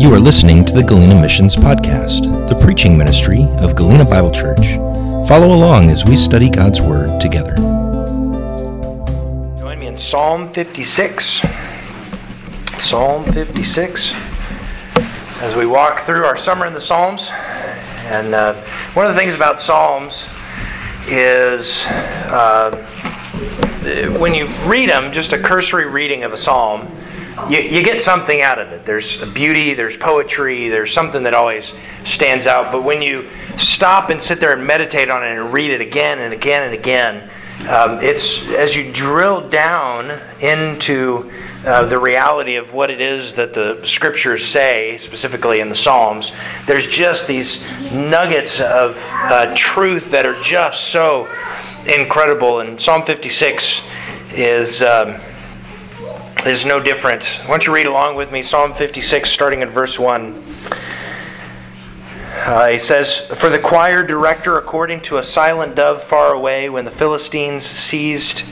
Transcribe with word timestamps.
You 0.00 0.14
are 0.14 0.18
listening 0.18 0.64
to 0.64 0.72
the 0.72 0.82
Galena 0.82 1.20
Missions 1.20 1.54
Podcast, 1.54 2.48
the 2.48 2.54
preaching 2.54 2.96
ministry 2.96 3.42
of 3.58 3.76
Galena 3.76 4.06
Bible 4.06 4.30
Church. 4.30 4.76
Follow 5.28 5.54
along 5.54 5.90
as 5.90 6.06
we 6.06 6.16
study 6.16 6.48
God's 6.48 6.80
Word 6.80 7.20
together. 7.20 7.54
Join 9.58 9.78
me 9.78 9.88
in 9.88 9.98
Psalm 9.98 10.54
56. 10.54 11.42
Psalm 12.80 13.30
56. 13.30 14.14
As 15.42 15.54
we 15.54 15.66
walk 15.66 16.06
through 16.06 16.24
our 16.24 16.38
summer 16.38 16.64
in 16.64 16.72
the 16.72 16.80
Psalms, 16.80 17.28
and 18.08 18.34
uh, 18.34 18.54
one 18.94 19.06
of 19.06 19.12
the 19.12 19.20
things 19.20 19.34
about 19.34 19.60
Psalms 19.60 20.24
is 21.08 21.84
uh, 21.84 22.70
when 24.18 24.32
you 24.32 24.46
read 24.64 24.88
them, 24.88 25.12
just 25.12 25.34
a 25.34 25.38
cursory 25.38 25.84
reading 25.84 26.24
of 26.24 26.32
a 26.32 26.38
Psalm, 26.38 26.90
you, 27.48 27.60
you 27.60 27.82
get 27.82 28.00
something 28.02 28.42
out 28.42 28.58
of 28.58 28.68
it. 28.72 28.84
There's 28.84 29.22
beauty, 29.32 29.74
there's 29.74 29.96
poetry, 29.96 30.68
there's 30.68 30.92
something 30.92 31.22
that 31.22 31.34
always 31.34 31.72
stands 32.04 32.46
out. 32.46 32.72
But 32.72 32.82
when 32.82 33.02
you 33.02 33.28
stop 33.58 34.10
and 34.10 34.20
sit 34.20 34.40
there 34.40 34.52
and 34.52 34.66
meditate 34.66 35.10
on 35.10 35.22
it 35.22 35.30
and 35.30 35.52
read 35.52 35.70
it 35.70 35.80
again 35.80 36.18
and 36.18 36.32
again 36.32 36.62
and 36.64 36.74
again, 36.74 37.30
um, 37.68 38.02
it's 38.02 38.40
as 38.48 38.74
you 38.74 38.90
drill 38.92 39.48
down 39.48 40.20
into 40.40 41.30
uh, 41.66 41.84
the 41.84 41.98
reality 41.98 42.56
of 42.56 42.72
what 42.72 42.90
it 42.90 43.00
is 43.00 43.34
that 43.34 43.52
the 43.52 43.80
scriptures 43.84 44.46
say, 44.46 44.96
specifically 44.96 45.60
in 45.60 45.68
the 45.68 45.74
Psalms, 45.74 46.32
there's 46.66 46.86
just 46.86 47.26
these 47.26 47.62
nuggets 47.92 48.60
of 48.60 48.98
uh, 49.10 49.54
truth 49.54 50.10
that 50.10 50.26
are 50.26 50.40
just 50.42 50.88
so 50.88 51.28
incredible. 51.86 52.60
And 52.60 52.80
Psalm 52.80 53.04
56 53.04 53.82
is. 54.32 54.82
Um, 54.82 55.20
is 56.46 56.64
no 56.64 56.80
different. 56.80 57.24
Why 57.24 57.48
don't 57.48 57.66
you 57.66 57.74
read 57.74 57.86
along 57.86 58.16
with 58.16 58.32
me? 58.32 58.42
Psalm 58.42 58.72
56, 58.72 59.30
starting 59.30 59.62
at 59.62 59.68
verse 59.68 59.98
1. 59.98 60.42
Uh, 62.32 62.68
he 62.68 62.78
says, 62.78 63.18
For 63.34 63.50
the 63.50 63.58
choir 63.58 64.02
director, 64.02 64.56
according 64.56 65.02
to 65.02 65.18
a 65.18 65.22
silent 65.22 65.74
dove 65.74 66.02
far 66.02 66.32
away, 66.32 66.70
when 66.70 66.86
the 66.86 66.90
Philistines 66.90 67.66
seized 67.66 68.44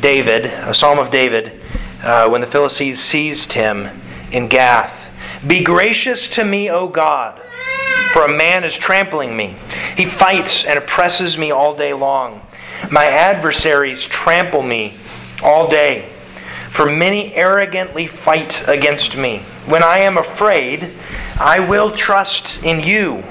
David, 0.00 0.46
a 0.46 0.74
psalm 0.74 0.98
of 0.98 1.12
David, 1.12 1.60
uh, 2.02 2.28
when 2.28 2.40
the 2.40 2.46
Philistines 2.48 2.98
seized 2.98 3.52
him 3.52 3.88
in 4.32 4.48
Gath. 4.48 5.08
Be 5.46 5.62
gracious 5.62 6.28
to 6.30 6.44
me, 6.44 6.68
O 6.68 6.88
God, 6.88 7.40
for 8.12 8.24
a 8.24 8.32
man 8.36 8.64
is 8.64 8.76
trampling 8.76 9.36
me. 9.36 9.54
He 9.96 10.04
fights 10.04 10.64
and 10.64 10.76
oppresses 10.76 11.38
me 11.38 11.52
all 11.52 11.76
day 11.76 11.92
long. 11.92 12.44
My 12.90 13.06
adversaries 13.06 14.02
trample 14.02 14.62
me 14.62 14.96
all 15.42 15.68
day 15.68 16.08
for 16.70 16.86
many 16.86 17.34
arrogantly 17.34 18.06
fight 18.06 18.66
against 18.68 19.16
me. 19.16 19.38
When 19.66 19.82
I 19.82 19.98
am 19.98 20.16
afraid, 20.16 20.94
I 21.38 21.60
will 21.60 21.94
trust 21.94 22.62
in 22.62 22.80
you. 22.80 23.24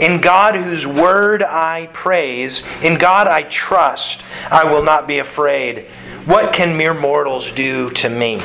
In 0.00 0.20
God, 0.20 0.56
whose 0.56 0.84
word 0.84 1.44
I 1.44 1.88
praise, 1.92 2.64
in 2.82 2.96
God 2.98 3.28
I 3.28 3.44
trust, 3.44 4.22
I 4.50 4.64
will 4.64 4.82
not 4.82 5.06
be 5.06 5.20
afraid. 5.20 5.86
What 6.24 6.52
can 6.52 6.76
mere 6.76 6.92
mortals 6.92 7.52
do 7.52 7.88
to 7.90 8.08
me? 8.08 8.42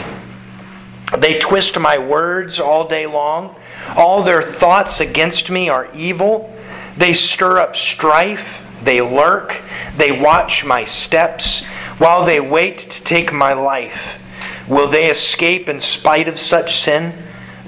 They 1.18 1.40
twist 1.40 1.80
my 1.80 1.98
words 1.98 2.60
all 2.60 2.88
day 2.88 3.08
long. 3.08 3.56
All 3.96 4.22
their 4.22 4.44
thoughts 4.44 5.00
against 5.00 5.50
me 5.50 5.68
are 5.68 5.90
evil. 5.96 6.56
They 6.96 7.16
stir 7.16 7.58
up 7.58 7.76
strife. 7.76 8.62
They 8.84 9.02
lurk. 9.02 9.62
They 9.98 10.12
watch 10.12 10.64
my 10.64 10.86
steps 10.86 11.64
while 11.98 12.24
they 12.24 12.40
wait 12.40 12.78
to 12.78 13.04
take 13.04 13.34
my 13.34 13.54
life. 13.54 14.20
Will 14.68 14.88
they 14.90 15.10
escape 15.10 15.70
in 15.70 15.80
spite 15.80 16.28
of 16.28 16.40
such 16.40 16.82
sin? 16.82 17.24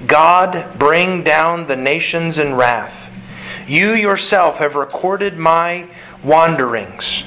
God, 0.06 0.78
bring 0.78 1.24
down 1.24 1.68
the 1.68 1.76
nations 1.76 2.38
in 2.38 2.56
wrath. 2.56 3.10
You 3.68 3.94
yourself 3.94 4.58
have 4.58 4.76
recorded 4.76 5.38
my 5.38 5.88
wanderings. 6.24 7.24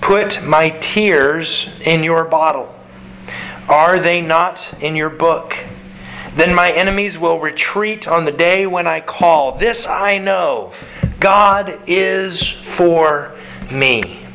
Put 0.00 0.44
my 0.44 0.70
tears 0.70 1.68
in 1.84 2.04
your 2.04 2.24
bottle. 2.24 2.74
Are 3.68 3.98
they 3.98 4.20
not 4.20 4.74
in 4.80 4.94
your 4.94 5.10
book? 5.10 5.56
Then 6.36 6.54
my 6.54 6.70
enemies 6.70 7.18
will 7.18 7.40
retreat 7.40 8.06
on 8.06 8.24
the 8.24 8.32
day 8.32 8.66
when 8.66 8.86
I 8.86 9.00
call. 9.00 9.58
This 9.58 9.86
I 9.86 10.18
know 10.18 10.72
God 11.18 11.80
is 11.86 12.46
for 12.46 13.34
me. 13.70 14.25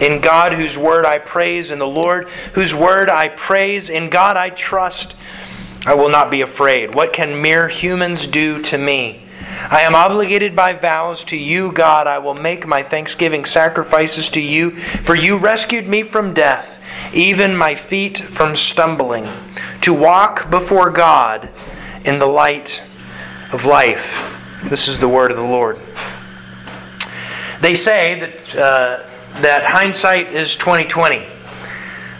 In 0.00 0.20
God, 0.20 0.54
whose 0.54 0.78
word 0.78 1.04
I 1.04 1.18
praise, 1.18 1.70
in 1.70 1.78
the 1.78 1.86
Lord, 1.86 2.28
whose 2.54 2.74
word 2.74 3.10
I 3.10 3.28
praise, 3.28 3.90
in 3.90 4.08
God 4.08 4.36
I 4.36 4.48
trust, 4.48 5.14
I 5.86 5.94
will 5.94 6.08
not 6.08 6.30
be 6.30 6.40
afraid. 6.40 6.94
What 6.94 7.12
can 7.12 7.40
mere 7.40 7.68
humans 7.68 8.26
do 8.26 8.62
to 8.62 8.78
me? 8.78 9.22
I 9.70 9.80
am 9.82 9.94
obligated 9.94 10.56
by 10.56 10.72
vows 10.72 11.22
to 11.24 11.36
you, 11.36 11.72
God. 11.72 12.06
I 12.06 12.18
will 12.18 12.34
make 12.34 12.66
my 12.66 12.82
thanksgiving 12.82 13.44
sacrifices 13.44 14.30
to 14.30 14.40
you, 14.40 14.78
for 15.02 15.14
you 15.14 15.36
rescued 15.36 15.86
me 15.86 16.02
from 16.02 16.32
death, 16.32 16.78
even 17.12 17.56
my 17.56 17.74
feet 17.74 18.18
from 18.18 18.56
stumbling, 18.56 19.28
to 19.82 19.92
walk 19.92 20.50
before 20.50 20.90
God 20.90 21.50
in 22.04 22.18
the 22.18 22.26
light 22.26 22.82
of 23.52 23.66
life. 23.66 24.22
This 24.64 24.88
is 24.88 24.98
the 24.98 25.08
word 25.08 25.30
of 25.30 25.36
the 25.36 25.42
Lord. 25.42 25.78
They 27.60 27.74
say 27.74 28.20
that. 28.20 28.56
Uh, 28.56 29.09
that 29.34 29.64
hindsight 29.64 30.32
is 30.32 30.56
2020. 30.56 31.26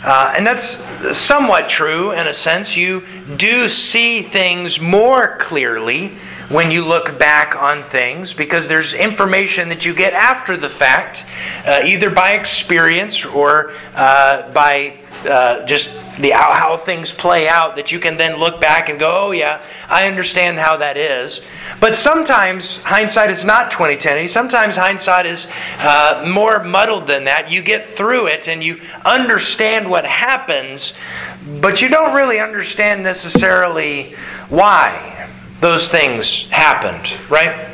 Uh, 0.03 0.32
and 0.34 0.47
that's 0.47 0.78
somewhat 1.16 1.69
true 1.69 2.12
in 2.12 2.26
a 2.26 2.32
sense. 2.32 2.76
You 2.76 3.04
do 3.37 3.69
see 3.69 4.22
things 4.22 4.81
more 4.81 5.37
clearly 5.37 6.16
when 6.49 6.70
you 6.70 6.84
look 6.84 7.19
back 7.19 7.54
on 7.54 7.84
things 7.84 8.32
because 8.32 8.66
there's 8.66 8.94
information 8.94 9.69
that 9.69 9.84
you 9.84 9.94
get 9.94 10.15
after 10.15 10.56
the 10.56 10.69
fact, 10.69 11.25
uh, 11.66 11.82
either 11.84 12.10
by 12.10 12.32
experience 12.32 13.25
or 13.25 13.72
uh, 13.94 14.50
by 14.53 14.99
uh, 15.26 15.64
just 15.66 15.91
the 16.20 16.31
how 16.31 16.76
things 16.76 17.12
play 17.12 17.48
out 17.48 17.76
that 17.76 17.92
you 17.92 17.98
can 17.98 18.16
then 18.16 18.38
look 18.38 18.60
back 18.60 18.88
and 18.88 18.98
go, 18.98 19.14
oh 19.16 19.31
yeah, 19.31 19.62
I 19.88 20.06
understand 20.06 20.58
how 20.58 20.76
that 20.78 20.97
is. 20.97 21.41
But 21.81 21.97
sometimes 21.97 22.76
hindsight 22.78 23.31
is 23.31 23.44
not 23.44 23.70
2010. 23.70 24.28
Sometimes 24.28 24.76
hindsight 24.76 25.26
is 25.26 25.47
uh, 25.78 26.25
more 26.28 26.62
muddled 26.62 27.06
than 27.06 27.25
that. 27.25 27.50
You 27.50 27.62
get 27.62 27.86
through 27.86 28.26
it 28.26 28.48
and 28.48 28.62
you 28.62 28.81
understand 29.04 29.88
what 29.88 30.04
happens, 30.04 30.94
but 31.60 31.81
you 31.81 31.88
don't 31.88 32.14
really 32.14 32.38
understand 32.38 33.02
necessarily 33.02 34.14
why 34.48 35.28
those 35.60 35.88
things 35.88 36.44
happened, 36.50 37.10
right? 37.28 37.70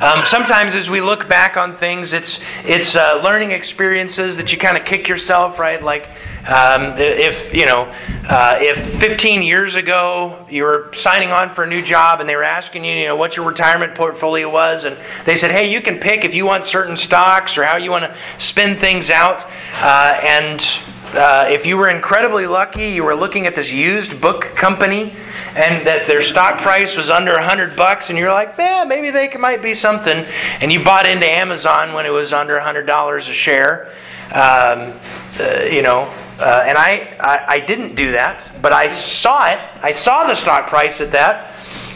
Um, 0.00 0.24
sometimes, 0.24 0.74
as 0.74 0.88
we 0.88 1.02
look 1.02 1.28
back 1.28 1.58
on 1.58 1.76
things, 1.76 2.14
it's 2.14 2.40
it's 2.64 2.96
uh, 2.96 3.20
learning 3.22 3.50
experiences 3.50 4.36
that 4.38 4.50
you 4.50 4.56
kind 4.56 4.78
of 4.78 4.86
kick 4.86 5.08
yourself, 5.08 5.58
right? 5.58 5.82
Like 5.82 6.08
um, 6.48 6.98
if 6.98 7.52
you 7.54 7.66
know, 7.66 7.92
uh, 8.28 8.56
if 8.60 8.78
15 9.00 9.42
years 9.42 9.74
ago 9.74 10.46
you 10.48 10.64
were 10.64 10.90
signing 10.94 11.30
on 11.30 11.54
for 11.54 11.64
a 11.64 11.66
new 11.66 11.82
job 11.82 12.20
and 12.20 12.28
they 12.28 12.36
were 12.36 12.44
asking 12.44 12.84
you, 12.84 12.94
you 12.94 13.06
know, 13.06 13.16
what 13.16 13.36
your 13.36 13.46
retirement 13.46 13.94
portfolio 13.94 14.48
was, 14.48 14.84
and 14.84 14.96
they 15.24 15.36
said, 15.36 15.50
hey, 15.50 15.70
you 15.70 15.80
can 15.80 15.98
pick 15.98 16.24
if 16.24 16.34
you 16.34 16.46
want 16.46 16.64
certain 16.64 16.96
stocks 16.96 17.58
or 17.58 17.64
how 17.64 17.76
you 17.76 17.90
want 17.90 18.04
to 18.04 18.16
spend 18.38 18.78
things 18.78 19.10
out, 19.10 19.44
uh, 19.80 20.18
and 20.22 20.66
uh, 21.12 21.44
if 21.50 21.66
you 21.66 21.76
were 21.76 21.88
incredibly 21.88 22.46
lucky, 22.46 22.88
you 22.88 23.02
were 23.02 23.16
looking 23.16 23.46
at 23.46 23.56
this 23.56 23.72
used 23.72 24.20
book 24.20 24.54
company, 24.54 25.12
and 25.56 25.84
that 25.84 26.06
their 26.06 26.22
stock 26.22 26.60
price 26.60 26.96
was 26.96 27.10
under 27.10 27.36
hundred 27.40 27.74
bucks, 27.74 28.10
and 28.10 28.18
you're 28.18 28.32
like, 28.32 28.54
yeah, 28.56 28.84
maybe 28.84 29.10
they 29.10 29.28
might 29.36 29.60
be 29.60 29.74
something, 29.74 30.24
and 30.60 30.72
you 30.72 30.82
bought 30.82 31.06
into 31.06 31.26
Amazon 31.26 31.92
when 31.94 32.06
it 32.06 32.10
was 32.10 32.32
under 32.32 32.60
hundred 32.60 32.86
dollars 32.86 33.28
a 33.28 33.32
share. 33.32 33.92
Um, 34.32 34.94
uh, 35.40 35.66
you 35.68 35.82
know, 35.82 36.12
uh, 36.40 36.64
and 36.66 36.78
I, 36.78 37.16
I, 37.20 37.54
I 37.54 37.58
didn't 37.60 37.94
do 37.94 38.12
that, 38.12 38.62
but 38.62 38.72
I 38.72 38.88
saw 38.88 39.48
it. 39.48 39.58
I 39.82 39.92
saw 39.92 40.26
the 40.26 40.34
stock 40.34 40.68
price 40.68 41.00
at 41.00 41.12
that, 41.12 41.54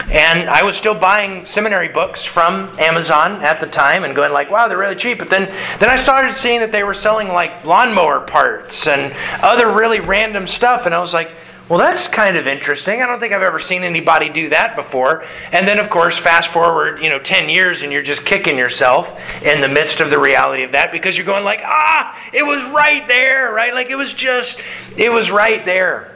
and 0.09 0.49
I 0.49 0.63
was 0.63 0.77
still 0.77 0.93
buying 0.93 1.45
seminary 1.45 1.87
books 1.87 2.23
from 2.23 2.77
Amazon 2.79 3.43
at 3.43 3.59
the 3.59 3.65
time 3.65 4.03
and 4.03 4.15
going 4.15 4.31
like, 4.31 4.51
wow, 4.51 4.67
they're 4.67 4.77
really 4.77 4.95
cheap. 4.95 5.17
But 5.17 5.31
then, 5.31 5.45
then 5.79 5.89
I 5.89 5.95
started 5.95 6.33
seeing 6.33 6.59
that 6.59 6.71
they 6.71 6.83
were 6.83 6.93
selling 6.93 7.29
like 7.29 7.65
lawnmower 7.65 8.21
parts 8.21 8.87
and 8.87 9.13
other 9.41 9.71
really 9.71 9.99
random 9.99 10.47
stuff. 10.47 10.85
And 10.85 10.93
I 10.93 10.99
was 10.99 11.13
like, 11.13 11.31
well, 11.67 11.79
that's 11.79 12.07
kind 12.07 12.37
of 12.37 12.45
interesting. 12.45 13.01
I 13.01 13.07
don't 13.07 13.19
think 13.19 13.33
I've 13.33 13.41
ever 13.41 13.59
seen 13.59 13.83
anybody 13.83 14.29
do 14.29 14.49
that 14.49 14.75
before. 14.75 15.25
And 15.51 15.67
then, 15.67 15.79
of 15.79 15.89
course, 15.89 16.15
fast 16.15 16.49
forward, 16.49 17.01
you 17.01 17.09
know, 17.09 17.17
10 17.17 17.49
years 17.49 17.81
and 17.81 17.91
you're 17.91 18.03
just 18.03 18.23
kicking 18.23 18.55
yourself 18.55 19.19
in 19.41 19.61
the 19.61 19.67
midst 19.67 19.99
of 19.99 20.11
the 20.11 20.19
reality 20.19 20.61
of 20.61 20.73
that 20.73 20.91
because 20.91 21.17
you're 21.17 21.25
going 21.25 21.43
like, 21.43 21.61
ah, 21.63 22.19
it 22.31 22.43
was 22.43 22.63
right 22.71 23.07
there, 23.07 23.51
right? 23.51 23.73
Like 23.73 23.89
it 23.89 23.95
was 23.95 24.13
just, 24.13 24.61
it 24.95 25.11
was 25.11 25.31
right 25.31 25.65
there. 25.65 26.11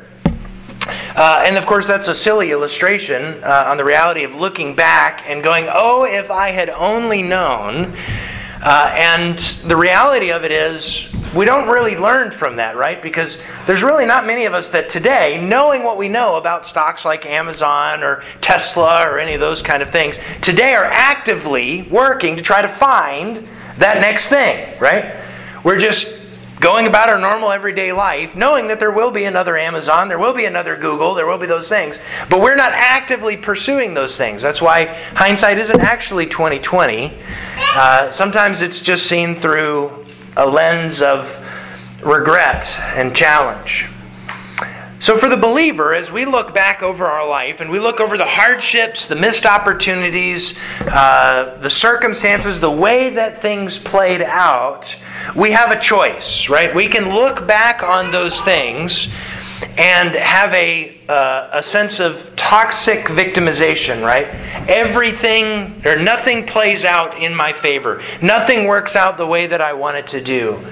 Uh, 1.16 1.44
and 1.44 1.58
of 1.58 1.66
course, 1.66 1.88
that's 1.88 2.08
a 2.08 2.16
silly 2.16 2.52
illustration 2.52 3.44
uh, 3.44 3.66
on 3.68 3.78
the 3.78 3.84
reality 3.84 4.24
of 4.24 4.36
looking 4.36 4.76
back 4.76 5.24
and 5.28 5.44
going, 5.44 5.68
oh, 5.68 6.04
if 6.04 6.30
I 6.30 6.52
had 6.52 6.70
only 6.70 7.24
known. 7.24 7.96
Uh, 8.62 8.94
and 8.96 9.40
the 9.66 9.76
reality 9.76 10.32
of 10.32 10.44
it 10.44 10.52
is, 10.52 11.08
we 11.36 11.46
don't 11.46 11.68
really 11.68 11.96
learn 11.96 12.32
from 12.32 12.56
that, 12.56 12.76
right? 12.76 13.02
Because 13.02 13.38
there's 13.68 13.84
really 13.84 14.06
not 14.06 14.26
many 14.26 14.46
of 14.46 14.54
us 14.54 14.70
that 14.72 14.90
today, 14.90 15.40
knowing 15.40 15.84
what 15.84 15.98
we 15.98 16.08
know 16.08 16.38
about 16.38 16.66
stocks 16.66 17.06
like 17.06 17.26
Amazon 17.26 18.04
or 18.04 18.24
Tesla 18.42 19.08
or 19.08 19.20
any 19.20 19.36
of 19.36 19.40
those 19.40 19.62
kind 19.62 19.84
of 19.84 19.92
things, 19.92 20.18
today 20.42 20.74
are 20.74 20.86
actively 20.86 21.84
working 21.84 22.36
to 22.36 22.42
try 22.42 22.62
to 22.62 22.68
find 22.68 23.48
that 23.78 24.02
next 24.02 24.28
thing, 24.28 24.80
right? 24.80 25.24
We're 25.64 25.78
just 25.78 26.16
going 26.60 26.88
about 26.88 27.10
our 27.10 27.20
normal 27.20 27.52
everyday 27.52 27.94
life, 27.94 28.36
knowing 28.36 28.68
that 28.68 28.80
there 28.80 28.92
will 28.92 29.12
be 29.12 29.24
another 29.24 29.58
Amazon, 29.58 30.10
there 30.10 30.20
will 30.20 30.34
be 30.34 30.46
another 30.46 30.76
Google, 30.76 31.14
there 31.14 31.26
will 31.26 31.38
be 31.38 31.46
those 31.46 31.70
things, 31.70 31.98
but 32.30 32.42
we're 32.42 32.56
not 32.56 32.74
actively 32.74 33.38
pursuing 33.38 33.94
those 33.94 34.18
things. 34.18 34.42
That's 34.42 34.62
why 34.62 34.88
hindsight 35.14 35.58
isn't 35.58 35.80
actually 35.80 36.26
2020. 36.26 37.14
Uh, 37.76 38.12
sometimes 38.12 38.62
it's 38.62 38.82
just 38.82 39.06
seen 39.06 39.36
through 39.36 40.06
a 40.40 40.46
lens 40.46 41.02
of 41.02 41.38
regret 42.02 42.66
and 42.96 43.16
challenge. 43.16 43.86
So, 45.02 45.18
for 45.18 45.30
the 45.30 45.38
believer, 45.38 45.94
as 45.94 46.12
we 46.12 46.26
look 46.26 46.54
back 46.54 46.82
over 46.82 47.06
our 47.06 47.28
life 47.28 47.62
and 47.62 47.70
we 47.70 47.80
look 47.80 48.02
over 48.02 48.18
the 48.18 48.26
hardships, 48.26 49.06
the 49.06 49.16
missed 49.16 49.46
opportunities, 49.46 50.56
uh, 50.82 51.58
the 51.60 51.70
circumstances, 51.70 52.60
the 52.60 52.72
way 52.72 53.10
that 53.12 53.42
things 53.42 53.80
played 53.80 54.22
out, 54.22 54.94
we 55.36 55.52
have 55.52 55.72
a 55.72 55.80
choice, 55.80 56.50
right? 56.50 56.74
We 56.76 56.88
can 56.88 57.14
look 57.16 57.48
back 57.48 57.82
on 57.82 58.12
those 58.12 58.42
things 58.42 59.08
and 59.78 60.16
have 60.16 60.54
a, 60.54 60.98
uh, 61.08 61.50
a 61.54 61.64
sense 61.64 62.00
of 62.00 62.36
toxic 62.36 63.06
victimization, 63.06 64.04
right? 64.04 64.28
Everything 64.70 65.82
or 65.86 65.98
nothing 65.98 66.46
plays 66.46 66.86
out 66.86 67.18
in 67.18 67.36
my 67.36 67.54
favor, 67.54 68.02
nothing 68.22 68.68
works 68.68 68.96
out 68.96 69.18
the 69.18 69.28
way 69.28 69.48
that 69.48 69.62
I 69.62 69.74
want 69.74 69.98
it 69.98 70.08
to 70.08 70.22
do. 70.22 70.66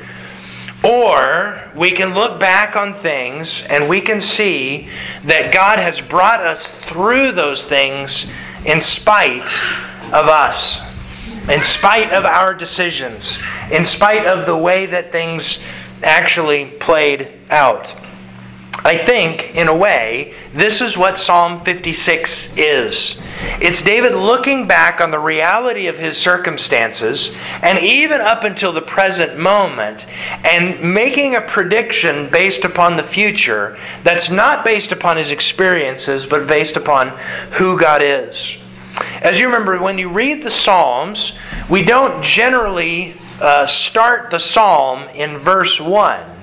Or 0.84 1.72
we 1.76 1.92
can 1.92 2.14
look 2.14 2.40
back 2.40 2.76
on 2.76 2.94
things 2.94 3.64
and 3.64 3.90
we 3.90 4.00
can 4.00 4.22
see 4.22 4.90
that 5.24 5.52
God 5.52 5.80
has 5.80 6.00
brought 6.00 6.40
us 6.40 6.68
through 6.68 7.32
those 7.32 7.66
things 7.66 8.28
in 8.66 8.82
spite 8.82 9.52
of 10.14 10.28
us, 10.28 10.80
in 11.50 11.62
spite 11.62 12.12
of 12.12 12.26
our 12.26 12.54
decisions, 12.54 13.40
in 13.72 13.86
spite 13.86 14.28
of 14.28 14.46
the 14.46 14.56
way 14.56 14.86
that 14.86 15.12
things 15.12 15.60
actually 16.04 16.66
played 16.66 17.32
out. 17.50 17.94
I 18.84 18.98
think, 18.98 19.56
in 19.56 19.68
a 19.68 19.76
way, 19.76 20.34
this 20.54 20.82
is 20.82 20.98
what 20.98 21.18
Psalm 21.18 21.60
56 21.60 22.56
is. 22.56 23.20
It's 23.60 23.82
David 23.82 24.14
looking 24.14 24.68
back 24.68 25.02
on 25.02 25.12
the 25.12 25.20
reality 25.20 25.88
of 25.88 25.98
his 25.98 26.18
circumstances, 26.18 27.32
and 27.62 27.80
even 27.80 28.22
up 28.22 28.44
until 28.44 28.72
the 28.72 28.82
present 28.82 29.38
moment, 29.38 30.06
and 30.46 30.94
making 30.94 31.36
a 31.36 31.42
prediction 31.42 32.30
based 32.30 32.66
upon 32.66 32.98
the 32.98 33.04
future 33.04 33.78
that's 34.04 34.30
not 34.30 34.64
based 34.64 34.92
upon 34.92 35.18
his 35.18 35.32
experiences, 35.32 36.26
but 36.26 36.48
based 36.48 36.78
upon 36.78 37.10
who 37.54 37.80
God 37.80 38.02
is. 38.04 38.58
As 39.22 39.40
you 39.40 39.48
remember, 39.48 39.80
when 39.82 39.98
you 39.98 40.10
read 40.10 40.44
the 40.44 40.52
Psalms, 40.52 41.34
we 41.70 41.84
don't 41.84 42.24
generally 42.24 43.20
uh, 43.42 43.68
start 43.68 44.32
the 44.32 44.40
psalm 44.40 45.08
in 45.10 45.38
verse 45.38 45.80
1 45.80 46.37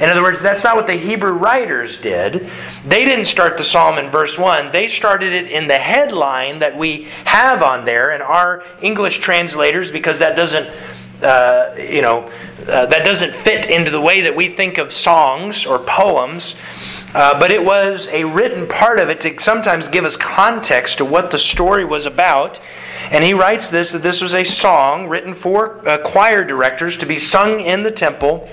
in 0.00 0.08
other 0.08 0.22
words, 0.22 0.40
that's 0.40 0.64
not 0.64 0.76
what 0.76 0.86
the 0.86 0.94
Hebrew 0.94 1.32
writers 1.32 1.98
did. 1.98 2.48
They 2.86 3.04
didn't 3.04 3.26
start 3.26 3.58
the 3.58 3.64
psalm 3.64 3.98
in 3.98 4.08
verse 4.08 4.38
1. 4.38 4.72
They 4.72 4.88
started 4.88 5.34
it 5.34 5.50
in 5.50 5.66
the 5.66 5.76
headline 5.76 6.60
that 6.60 6.74
we 6.74 7.08
have 7.26 7.62
on 7.62 7.84
there, 7.84 8.12
and 8.12 8.22
our 8.22 8.64
English 8.80 9.18
translators, 9.18 9.90
because 9.90 10.18
that 10.20 10.36
doesn't, 10.36 10.70
uh, 11.22 11.74
you 11.78 12.00
know, 12.00 12.32
uh, 12.66 12.86
that 12.86 13.04
doesn't 13.04 13.36
fit 13.36 13.68
into 13.68 13.90
the 13.90 14.00
way 14.00 14.22
that 14.22 14.34
we 14.34 14.48
think 14.48 14.78
of 14.78 14.90
songs 14.90 15.66
or 15.66 15.78
poems. 15.78 16.54
Uh, 17.12 17.38
but 17.38 17.50
it 17.50 17.62
was 17.62 18.08
a 18.08 18.24
written 18.24 18.66
part 18.66 18.98
of 19.00 19.10
it 19.10 19.20
to 19.20 19.38
sometimes 19.38 19.88
give 19.88 20.06
us 20.06 20.16
context 20.16 20.96
to 20.96 21.04
what 21.04 21.30
the 21.30 21.38
story 21.38 21.84
was 21.84 22.06
about. 22.06 22.58
And 23.10 23.22
he 23.22 23.34
writes 23.34 23.68
this 23.68 23.92
that 23.92 24.02
this 24.02 24.22
was 24.22 24.32
a 24.32 24.44
song 24.44 25.08
written 25.08 25.34
for 25.34 25.86
uh, 25.86 25.98
choir 25.98 26.42
directors 26.42 26.96
to 26.98 27.06
be 27.06 27.18
sung 27.18 27.60
in 27.60 27.82
the 27.82 27.90
temple 27.90 28.48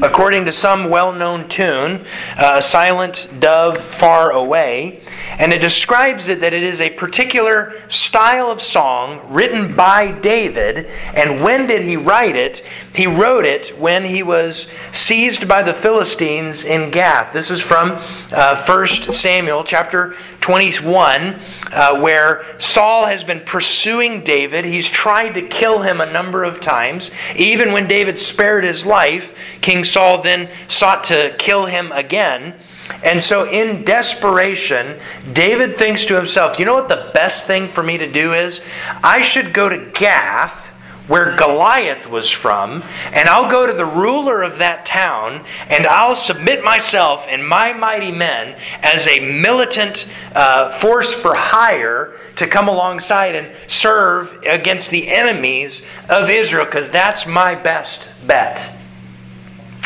according 0.00 0.44
to 0.44 0.52
some 0.52 0.90
well 0.90 1.12
known 1.12 1.48
tune, 1.48 2.04
uh, 2.36 2.54
a 2.56 2.62
silent 2.62 3.28
dove 3.40 3.78
far 3.78 4.32
away. 4.32 5.00
And 5.38 5.52
it 5.52 5.58
describes 5.58 6.28
it 6.28 6.40
that 6.40 6.52
it 6.52 6.62
is 6.62 6.80
a 6.80 6.90
particular 6.90 7.74
style 7.88 8.50
of 8.50 8.62
song 8.62 9.20
written 9.28 9.76
by 9.76 10.12
David. 10.12 10.86
And 10.86 11.42
when 11.42 11.66
did 11.66 11.82
he 11.82 11.96
write 11.96 12.36
it? 12.36 12.64
He 12.94 13.06
wrote 13.06 13.44
it 13.44 13.78
when 13.78 14.04
he 14.04 14.22
was 14.22 14.66
seized 14.92 15.46
by 15.46 15.62
the 15.62 15.74
Philistines 15.74 16.64
in 16.64 16.90
Gath. 16.90 17.34
This 17.34 17.50
is 17.50 17.60
from 17.60 18.02
uh, 18.32 18.64
1 18.64 19.12
Samuel 19.12 19.64
chapter 19.64 20.14
21, 20.40 21.38
uh, 21.72 22.00
where 22.00 22.46
Saul 22.58 23.04
has 23.04 23.22
been 23.22 23.40
pursuing 23.40 24.24
David. 24.24 24.64
He's 24.64 24.88
tried 24.88 25.34
to 25.34 25.42
kill 25.42 25.82
him 25.82 26.00
a 26.00 26.10
number 26.10 26.44
of 26.44 26.60
times. 26.60 27.10
Even 27.36 27.72
when 27.72 27.86
David 27.86 28.18
spared 28.18 28.64
his 28.64 28.86
life, 28.86 29.34
King 29.60 29.84
Saul 29.90 30.22
then 30.22 30.50
sought 30.68 31.04
to 31.04 31.34
kill 31.38 31.66
him 31.66 31.92
again. 31.92 32.54
And 33.02 33.22
so, 33.22 33.46
in 33.46 33.84
desperation, 33.84 35.00
David 35.32 35.76
thinks 35.76 36.04
to 36.06 36.14
himself, 36.14 36.58
you 36.58 36.64
know 36.64 36.74
what 36.74 36.88
the 36.88 37.10
best 37.14 37.46
thing 37.46 37.68
for 37.68 37.82
me 37.82 37.98
to 37.98 38.10
do 38.10 38.32
is? 38.32 38.60
I 39.02 39.22
should 39.22 39.52
go 39.52 39.68
to 39.68 39.90
Gath 39.92 40.66
where 41.08 41.36
Goliath 41.36 42.08
was 42.08 42.30
from, 42.30 42.82
and 43.12 43.28
I'll 43.28 43.50
go 43.50 43.66
to 43.66 43.72
the 43.72 43.86
ruler 43.86 44.42
of 44.42 44.58
that 44.58 44.84
town, 44.84 45.44
and 45.68 45.86
I'll 45.86 46.16
submit 46.16 46.64
myself 46.64 47.24
and 47.28 47.46
my 47.46 47.72
mighty 47.72 48.10
men 48.10 48.56
as 48.82 49.06
a 49.06 49.20
militant 49.20 50.08
uh, 50.34 50.70
force 50.78 51.12
for 51.12 51.34
hire 51.34 52.18
to 52.36 52.46
come 52.46 52.68
alongside 52.68 53.36
and 53.36 53.54
serve 53.68 54.42
against 54.44 54.90
the 54.90 55.08
enemies 55.08 55.82
of 56.08 56.28
Israel, 56.28 56.64
because 56.64 56.90
that's 56.90 57.26
my 57.26 57.54
best 57.54 58.08
bet. 58.26 58.72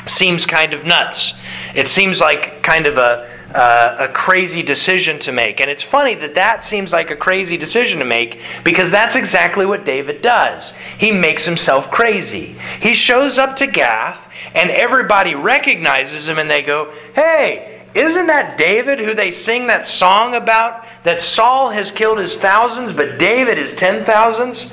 Seems 0.06 0.46
kind 0.46 0.72
of 0.72 0.84
nuts. 0.84 1.34
It 1.74 1.88
seems 1.88 2.20
like 2.20 2.62
kind 2.62 2.86
of 2.86 2.96
a 2.96 3.40
uh, 3.54 3.96
a 3.98 4.08
crazy 4.08 4.62
decision 4.62 5.18
to 5.18 5.32
make. 5.32 5.60
And 5.60 5.70
it's 5.70 5.82
funny 5.82 6.14
that 6.16 6.34
that 6.34 6.62
seems 6.62 6.92
like 6.92 7.10
a 7.10 7.16
crazy 7.16 7.56
decision 7.56 7.98
to 7.98 8.04
make 8.04 8.40
because 8.64 8.90
that's 8.90 9.16
exactly 9.16 9.66
what 9.66 9.84
David 9.84 10.22
does. 10.22 10.72
He 10.98 11.10
makes 11.10 11.44
himself 11.44 11.90
crazy. 11.90 12.56
He 12.80 12.94
shows 12.94 13.38
up 13.38 13.56
to 13.56 13.66
Gath, 13.66 14.28
and 14.54 14.70
everybody 14.70 15.34
recognizes 15.34 16.28
him, 16.28 16.38
and 16.38 16.48
they 16.48 16.62
go, 16.62 16.92
Hey, 17.14 17.82
isn't 17.94 18.28
that 18.28 18.56
David 18.56 19.00
who 19.00 19.14
they 19.14 19.32
sing 19.32 19.66
that 19.66 19.86
song 19.86 20.34
about? 20.36 20.86
That 21.02 21.20
Saul 21.20 21.70
has 21.70 21.90
killed 21.90 22.18
his 22.18 22.36
thousands, 22.36 22.92
but 22.92 23.18
David 23.18 23.58
his 23.58 23.74
ten 23.74 24.04
thousands? 24.04 24.70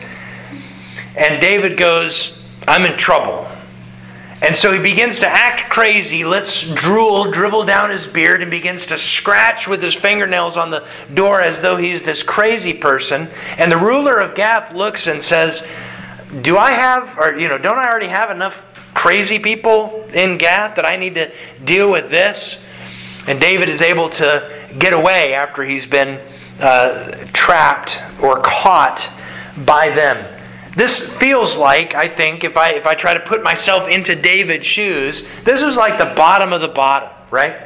And 1.15 1.41
David 1.41 1.77
goes, 1.77 2.39
I'm 2.67 2.85
in 2.85 2.95
trouble. 2.95 3.47
And 4.41 4.55
so 4.55 4.71
he 4.71 4.77
begins 4.77 5.19
to 5.19 5.27
act 5.27 5.69
crazy, 5.69 6.23
lets 6.23 6.61
drool 6.61 7.31
dribble 7.31 7.65
down 7.65 7.89
his 7.89 8.05
beard, 8.05 8.43
and 8.43 8.51
begins 8.51 8.85
to 8.87 8.97
scratch 8.97 9.67
with 9.67 9.81
his 9.81 9.95
fingernails 9.95 10.57
on 10.57 10.69
the 10.69 10.85
door 11.13 11.41
as 11.41 11.61
though 11.61 11.75
he's 11.75 12.03
this 12.03 12.21
crazy 12.21 12.73
person. 12.73 13.29
And 13.57 13.71
the 13.71 13.77
ruler 13.77 14.19
of 14.19 14.35
Gath 14.35 14.73
looks 14.73 15.07
and 15.07 15.23
says, 15.23 15.65
Do 16.41 16.57
I 16.57 16.71
have, 16.71 17.17
or, 17.17 17.37
you 17.37 17.47
know, 17.47 17.57
don't 17.57 17.79
I 17.79 17.89
already 17.89 18.07
have 18.07 18.29
enough 18.29 18.55
crazy 18.93 19.39
people 19.39 20.07
in 20.13 20.37
Gath 20.37 20.75
that 20.75 20.85
I 20.85 20.97
need 20.97 21.15
to 21.15 21.31
deal 21.63 21.89
with 21.89 22.11
this? 22.11 22.59
And 23.25 23.41
David 23.41 23.69
is 23.69 23.81
able 23.81 24.09
to 24.11 24.69
get 24.77 24.93
away 24.93 25.33
after 25.33 25.63
he's 25.63 25.87
been 25.87 26.21
uh, 26.59 27.25
trapped 27.33 27.99
or 28.21 28.39
caught 28.41 29.09
by 29.65 29.89
them. 29.89 30.36
This 30.77 30.99
feels 30.99 31.57
like, 31.57 31.95
I 31.95 32.07
think, 32.07 32.43
if 32.43 32.55
I, 32.55 32.69
if 32.69 32.85
I 32.85 32.93
try 32.93 33.15
to 33.15 33.19
put 33.19 33.41
myself 33.41 33.89
into 33.89 34.13
David's 34.13 34.67
shoes, 34.67 35.23
this 35.43 35.63
is 35.63 35.75
like 35.75 35.97
the 35.97 36.13
bottom 36.15 36.53
of 36.53 36.61
the 36.61 36.67
bottom, 36.67 37.09
right? 37.31 37.63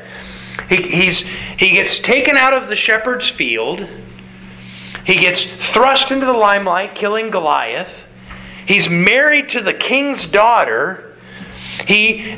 He, 0.69 0.77
he's, 0.83 1.19
he 1.57 1.71
gets 1.71 1.99
taken 1.99 2.37
out 2.37 2.53
of 2.53 2.69
the 2.69 2.75
shepherd's 2.77 3.27
field. 3.27 3.85
He 5.05 5.15
gets 5.15 5.43
thrust 5.43 6.11
into 6.11 6.25
the 6.25 6.31
limelight, 6.31 6.95
killing 6.95 7.31
Goliath. 7.31 8.05
He's 8.65 8.89
married 8.89 9.49
to 9.49 9.61
the 9.61 9.73
king's 9.73 10.25
daughter. 10.25 11.10
He 11.88 12.38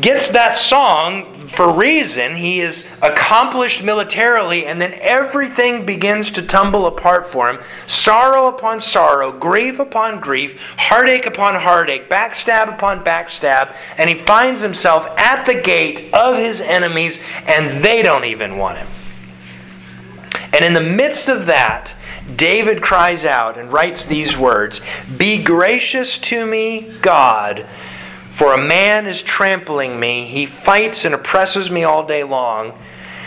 gets 0.00 0.30
that 0.30 0.58
song 0.58 1.48
for 1.48 1.72
reason. 1.72 2.36
He 2.36 2.60
is 2.60 2.84
accomplished 3.00 3.82
militarily, 3.82 4.66
and 4.66 4.80
then 4.80 4.94
everything 5.00 5.84
begins 5.84 6.30
to 6.32 6.42
tumble 6.42 6.86
apart 6.86 7.26
for 7.26 7.48
him. 7.48 7.58
Sorrow 7.86 8.46
upon 8.46 8.80
sorrow, 8.80 9.32
grief 9.32 9.78
upon 9.78 10.20
grief, 10.20 10.58
heartache 10.76 11.26
upon 11.26 11.54
heartache, 11.54 12.08
backstab 12.08 12.68
upon 12.68 13.04
backstab, 13.04 13.74
and 13.96 14.08
he 14.08 14.16
finds 14.16 14.60
himself 14.60 15.06
at 15.18 15.44
the 15.44 15.60
gate 15.60 16.12
of 16.12 16.36
his 16.36 16.60
enemies, 16.60 17.18
and 17.46 17.84
they 17.84 18.02
don't 18.02 18.24
even 18.24 18.56
want 18.56 18.78
him. 18.78 18.88
And 20.52 20.64
in 20.64 20.74
the 20.74 20.80
midst 20.80 21.28
of 21.28 21.46
that, 21.46 21.94
David 22.36 22.82
cries 22.82 23.24
out 23.24 23.58
and 23.58 23.72
writes 23.72 24.04
these 24.04 24.36
words 24.36 24.80
Be 25.16 25.42
gracious 25.42 26.18
to 26.18 26.46
me, 26.46 26.92
God 27.00 27.66
For 28.42 28.54
a 28.54 28.60
man 28.60 29.06
is 29.06 29.22
trampling 29.22 30.00
me, 30.00 30.26
he 30.26 30.46
fights 30.46 31.04
and 31.04 31.14
oppresses 31.14 31.70
me 31.70 31.84
all 31.84 32.04
day 32.04 32.24
long. 32.24 32.76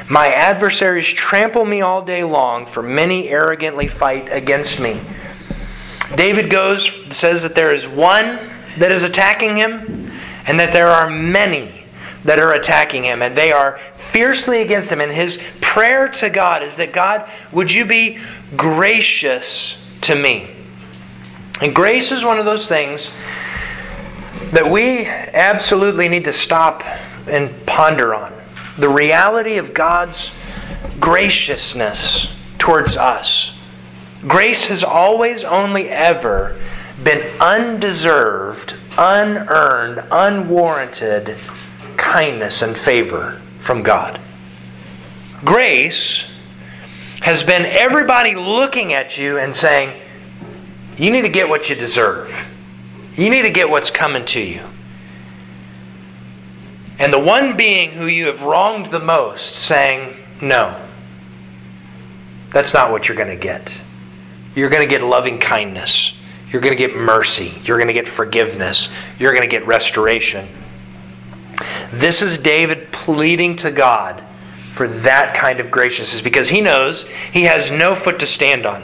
My 0.10 0.28
adversaries 0.28 1.08
trample 1.08 1.64
me 1.64 1.80
all 1.80 2.04
day 2.04 2.26
long, 2.26 2.66
for 2.66 2.84
many 2.84 3.30
arrogantly 3.30 3.88
fight 3.88 4.28
against 4.30 4.78
me. 4.78 5.00
David 6.16 6.50
goes, 6.50 6.92
says 7.12 7.44
that 7.44 7.56
there 7.56 7.74
is 7.74 7.88
one 7.88 8.52
that 8.78 8.92
is 8.92 9.04
attacking 9.04 9.56
him, 9.56 10.12
and 10.48 10.60
that 10.60 10.74
there 10.74 10.90
are 10.90 11.10
many 11.10 11.86
that 12.26 12.38
are 12.38 12.52
attacking 12.52 13.06
him, 13.06 13.22
and 13.22 13.38
they 13.38 13.54
are 13.54 13.80
fiercely 13.96 14.62
against 14.62 14.90
him. 14.90 15.00
And 15.00 15.14
his 15.14 15.40
prayer 15.62 16.10
to 16.10 16.30
God 16.30 16.62
is 16.62 16.76
that 16.76 16.92
God, 16.92 17.26
would 17.54 17.72
you 17.72 17.86
be 17.86 18.20
gracious 18.58 19.78
to 20.02 20.14
me? 20.14 20.50
And 21.62 21.74
grace 21.74 22.12
is 22.12 22.26
one 22.26 22.38
of 22.38 22.44
those 22.44 22.68
things 22.68 23.12
that 24.56 24.72
we 24.72 25.06
absolutely 25.06 26.08
need 26.08 26.24
to 26.24 26.32
stop 26.32 26.82
and 27.28 27.66
ponder 27.66 28.16
on. 28.16 28.32
The 28.78 28.88
reality 28.88 29.58
of 29.58 29.74
God's 29.74 30.32
graciousness 30.98 32.30
towards 32.58 32.96
us. 32.96 33.54
Grace 34.26 34.64
has 34.68 34.82
always, 34.82 35.44
only 35.44 35.90
ever 35.90 36.58
been 37.04 37.38
undeserved, 37.42 38.76
unearned, 38.98 40.02
unwarranted 40.10 41.38
kindness 41.98 42.62
and 42.62 42.78
favor 42.78 43.42
from 43.60 43.84
God. 43.84 44.22
Grace 45.44 46.24
has 47.20 47.44
been 47.44 47.66
everybody 47.66 48.36
looking 48.36 48.94
at 48.94 49.18
you 49.18 49.38
and 49.38 49.54
saying, 49.54 50.00
You 50.96 51.12
need 51.12 51.24
to 51.24 51.30
get 51.30 51.50
what 51.50 51.70
you 51.70 51.76
deserve. 51.76 52.34
You 53.16 53.30
need 53.30 53.44
to 53.44 53.50
get 53.50 53.70
what's 53.70 53.92
coming 53.92 54.26
to 54.26 54.40
you. 54.40 54.68
And 57.00 57.14
the 57.14 57.20
one 57.20 57.58
being 57.58 57.92
who 57.92 58.08
you 58.08 58.28
have 58.28 58.42
wronged 58.42 58.92
the 58.92 59.00
most 59.00 59.56
saying, 59.56 60.16
No, 60.42 60.80
that's 62.52 62.74
not 62.74 62.92
what 62.92 63.08
you're 63.08 63.18
going 63.18 63.30
to 63.30 63.36
get. 63.36 63.76
You're 64.56 64.70
going 64.70 64.82
to 64.82 64.88
get 64.88 65.02
loving 65.02 65.40
kindness. 65.40 66.14
You're 66.52 66.62
going 66.62 66.76
to 66.76 66.78
get 66.78 66.96
mercy. 66.96 67.54
You're 67.66 67.78
going 67.78 67.90
to 67.90 67.94
get 67.94 68.08
forgiveness. 68.08 68.88
You're 69.20 69.32
going 69.32 69.42
to 69.42 69.48
get 69.50 69.68
restoration. 69.68 70.48
This 71.92 72.22
is 72.22 72.38
David 72.38 72.92
pleading 72.92 73.58
to 73.58 73.72
God 73.72 74.24
for 74.74 74.88
that 74.88 75.36
kind 75.36 75.60
of 75.60 75.72
graciousness 75.72 76.22
because 76.22 76.50
he 76.50 76.62
knows 76.62 77.06
he 77.32 77.44
has 77.44 77.72
no 77.72 77.96
foot 77.96 78.20
to 78.20 78.26
stand 78.26 78.66
on. 78.66 78.84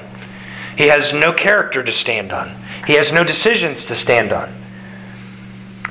He 0.77 0.87
has 0.87 1.13
no 1.13 1.31
character 1.31 1.83
to 1.83 1.91
stand 1.91 2.31
on. 2.31 2.60
He 2.85 2.93
has 2.93 3.11
no 3.11 3.23
decisions 3.23 3.85
to 3.87 3.95
stand 3.95 4.33
on. 4.33 4.61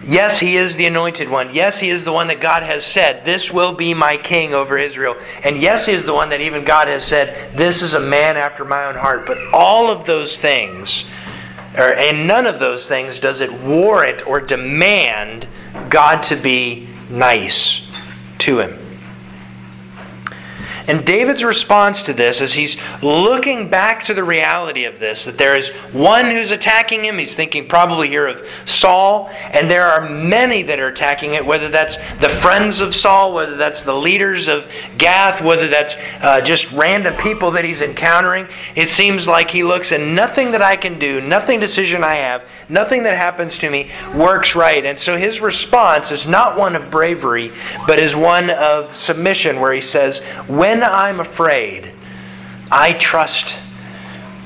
Yes, 0.06 0.38
he 0.40 0.56
is 0.56 0.76
the 0.76 0.86
anointed 0.86 1.28
one. 1.28 1.54
Yes, 1.54 1.78
he 1.78 1.90
is 1.90 2.04
the 2.04 2.12
one 2.12 2.28
that 2.28 2.40
God 2.40 2.62
has 2.62 2.86
said, 2.86 3.24
This 3.24 3.52
will 3.52 3.74
be 3.74 3.92
my 3.92 4.16
king 4.16 4.54
over 4.54 4.78
Israel. 4.78 5.16
And 5.44 5.60
yes, 5.60 5.86
he 5.86 5.92
is 5.92 6.04
the 6.04 6.14
one 6.14 6.30
that 6.30 6.40
even 6.40 6.64
God 6.64 6.88
has 6.88 7.04
said, 7.04 7.54
This 7.56 7.82
is 7.82 7.92
a 7.92 8.00
man 8.00 8.36
after 8.36 8.64
my 8.64 8.86
own 8.86 8.94
heart. 8.94 9.26
But 9.26 9.38
all 9.52 9.90
of 9.90 10.06
those 10.06 10.38
things, 10.38 11.04
or, 11.76 11.94
and 11.94 12.26
none 12.26 12.46
of 12.46 12.58
those 12.58 12.88
things 12.88 13.20
does 13.20 13.42
it 13.42 13.52
warrant 13.52 14.26
or 14.26 14.40
demand 14.40 15.46
God 15.90 16.22
to 16.24 16.36
be 16.36 16.88
nice 17.10 17.82
to 18.38 18.58
him. 18.58 18.79
And 20.90 21.06
David's 21.06 21.44
response 21.44 22.02
to 22.02 22.12
this 22.12 22.40
is 22.40 22.52
he's 22.52 22.76
looking 23.00 23.70
back 23.70 24.02
to 24.06 24.12
the 24.12 24.24
reality 24.24 24.86
of 24.86 24.98
this 24.98 25.24
that 25.24 25.38
there 25.38 25.56
is 25.56 25.68
one 25.92 26.24
who's 26.24 26.50
attacking 26.50 27.04
him. 27.04 27.16
He's 27.16 27.36
thinking 27.36 27.68
probably 27.68 28.08
here 28.08 28.26
of 28.26 28.44
Saul, 28.64 29.28
and 29.52 29.70
there 29.70 29.86
are 29.86 30.10
many 30.10 30.64
that 30.64 30.80
are 30.80 30.88
attacking 30.88 31.34
it, 31.34 31.46
whether 31.46 31.68
that's 31.68 31.96
the 32.20 32.28
friends 32.28 32.80
of 32.80 32.92
Saul, 32.96 33.32
whether 33.32 33.56
that's 33.56 33.84
the 33.84 33.94
leaders 33.94 34.48
of 34.48 34.66
Gath, 34.98 35.40
whether 35.40 35.68
that's 35.68 35.94
uh, 36.22 36.40
just 36.40 36.72
random 36.72 37.14
people 37.14 37.52
that 37.52 37.64
he's 37.64 37.82
encountering. 37.82 38.48
It 38.74 38.88
seems 38.88 39.28
like 39.28 39.48
he 39.48 39.62
looks 39.62 39.92
and 39.92 40.16
nothing 40.16 40.50
that 40.50 40.62
I 40.62 40.74
can 40.74 40.98
do, 40.98 41.20
nothing 41.20 41.60
decision 41.60 42.02
I 42.02 42.16
have, 42.16 42.42
nothing 42.68 43.04
that 43.04 43.16
happens 43.16 43.58
to 43.58 43.70
me 43.70 43.92
works 44.12 44.56
right. 44.56 44.84
And 44.84 44.98
so 44.98 45.16
his 45.16 45.40
response 45.40 46.10
is 46.10 46.26
not 46.26 46.58
one 46.58 46.74
of 46.74 46.90
bravery, 46.90 47.52
but 47.86 48.00
is 48.00 48.16
one 48.16 48.50
of 48.50 48.96
submission, 48.96 49.60
where 49.60 49.72
he 49.72 49.80
says, 49.80 50.18
When 50.48 50.79
when 50.80 50.90
I'm 50.90 51.20
afraid, 51.20 51.92
I 52.70 52.94
trust 52.94 53.54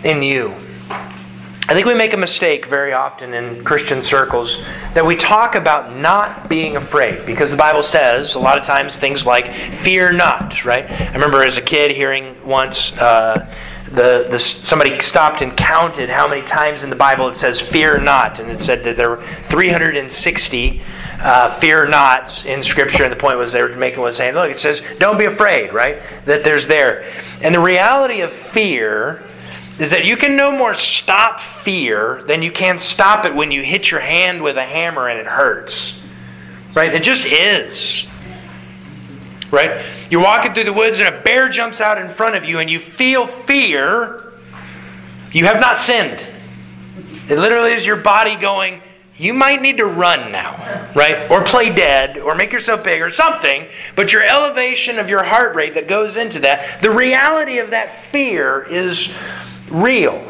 in 0.02 0.20
you. 0.20 0.52
I 0.90 1.74
think 1.74 1.86
we 1.86 1.94
make 1.94 2.12
a 2.12 2.16
mistake 2.16 2.66
very 2.66 2.92
often 2.92 3.32
in 3.34 3.62
Christian 3.62 4.02
circles 4.02 4.58
that 4.94 5.06
we 5.06 5.14
talk 5.14 5.54
about 5.54 5.94
not 5.94 6.48
being 6.48 6.76
afraid 6.76 7.24
because 7.24 7.52
the 7.52 7.56
Bible 7.56 7.84
says 7.84 8.34
a 8.34 8.38
lot 8.40 8.58
of 8.58 8.64
times 8.64 8.98
things 8.98 9.24
like 9.24 9.54
"fear 9.84 10.12
not." 10.12 10.64
Right? 10.64 10.90
I 10.90 11.12
remember 11.12 11.44
as 11.44 11.56
a 11.56 11.62
kid 11.62 11.92
hearing 11.92 12.36
once 12.44 12.92
uh, 12.94 13.48
the, 13.92 14.26
the 14.28 14.38
somebody 14.40 14.98
stopped 15.00 15.40
and 15.40 15.56
counted 15.56 16.10
how 16.10 16.26
many 16.26 16.42
times 16.42 16.82
in 16.82 16.90
the 16.90 16.96
Bible 16.96 17.28
it 17.28 17.36
says 17.36 17.60
"fear 17.60 18.00
not," 18.00 18.40
and 18.40 18.50
it 18.50 18.60
said 18.60 18.82
that 18.84 18.96
there 18.96 19.08
were 19.08 19.24
360 19.44 20.82
uh, 21.24 21.58
fear 21.58 21.86
nots 21.86 22.44
in 22.44 22.62
Scripture, 22.62 23.02
and 23.02 23.10
the 23.10 23.16
point 23.16 23.38
was 23.38 23.52
they 23.52 23.62
were 23.62 23.74
making 23.74 24.00
was 24.00 24.16
saying, 24.16 24.34
look, 24.34 24.50
it 24.50 24.58
says, 24.58 24.82
don't 24.98 25.18
be 25.18 25.24
afraid, 25.24 25.72
right? 25.72 26.02
That 26.26 26.44
there's 26.44 26.66
there. 26.66 27.10
And 27.40 27.54
the 27.54 27.60
reality 27.60 28.20
of 28.20 28.30
fear 28.30 29.22
is 29.78 29.90
that 29.90 30.04
you 30.04 30.18
can 30.18 30.36
no 30.36 30.52
more 30.52 30.74
stop 30.74 31.40
fear 31.40 32.22
than 32.26 32.42
you 32.42 32.52
can 32.52 32.78
stop 32.78 33.24
it 33.24 33.34
when 33.34 33.50
you 33.50 33.62
hit 33.62 33.90
your 33.90 34.00
hand 34.00 34.42
with 34.42 34.58
a 34.58 34.64
hammer 34.64 35.08
and 35.08 35.18
it 35.18 35.26
hurts. 35.26 35.98
Right? 36.74 36.92
It 36.92 37.02
just 37.02 37.24
is. 37.24 38.06
Right? 39.50 39.82
You're 40.10 40.22
walking 40.22 40.52
through 40.52 40.64
the 40.64 40.72
woods 40.74 40.98
and 40.98 41.08
a 41.08 41.22
bear 41.22 41.48
jumps 41.48 41.80
out 41.80 41.96
in 41.96 42.10
front 42.10 42.34
of 42.34 42.44
you 42.44 42.58
and 42.58 42.70
you 42.70 42.78
feel 42.78 43.26
fear. 43.26 44.34
You 45.32 45.46
have 45.46 45.58
not 45.58 45.80
sinned. 45.80 46.20
It 47.30 47.38
literally 47.38 47.72
is 47.72 47.86
your 47.86 47.96
body 47.96 48.36
going, 48.36 48.82
you 49.16 49.32
might 49.32 49.62
need 49.62 49.78
to 49.78 49.86
run 49.86 50.32
now, 50.32 50.90
right? 50.94 51.30
Or 51.30 51.44
play 51.44 51.70
dead, 51.70 52.18
or 52.18 52.34
make 52.34 52.52
yourself 52.52 52.82
big, 52.82 53.00
or 53.00 53.10
something. 53.10 53.66
But 53.94 54.12
your 54.12 54.22
elevation 54.22 54.98
of 54.98 55.08
your 55.08 55.22
heart 55.22 55.54
rate 55.54 55.74
that 55.74 55.86
goes 55.86 56.16
into 56.16 56.40
that, 56.40 56.82
the 56.82 56.90
reality 56.90 57.58
of 57.58 57.70
that 57.70 58.10
fear 58.10 58.66
is 58.68 59.12
real. 59.70 60.20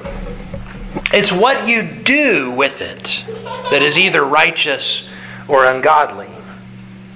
It's 1.14 1.33
what 1.33 1.67
you 1.67 1.83
do 1.83 2.50
with 2.50 2.83
it 2.83 3.25
that 3.71 3.81
is 3.81 3.97
either 3.97 4.23
righteous 4.23 5.09
or 5.49 5.64
ungodly. 5.64 6.29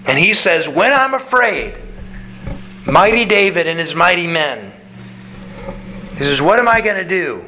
And 0.06 0.18
he 0.18 0.32
says, 0.32 0.68
When 0.68 0.92
I'm 0.92 1.12
afraid, 1.12 1.76
mighty 2.86 3.26
David 3.26 3.66
and 3.66 3.78
his 3.78 3.94
mighty 3.94 4.26
men, 4.26 4.72
he 6.12 6.24
says, 6.24 6.40
What 6.40 6.58
am 6.58 6.66
I 6.66 6.80
going 6.80 6.96
to 6.96 7.08
do? 7.08 7.44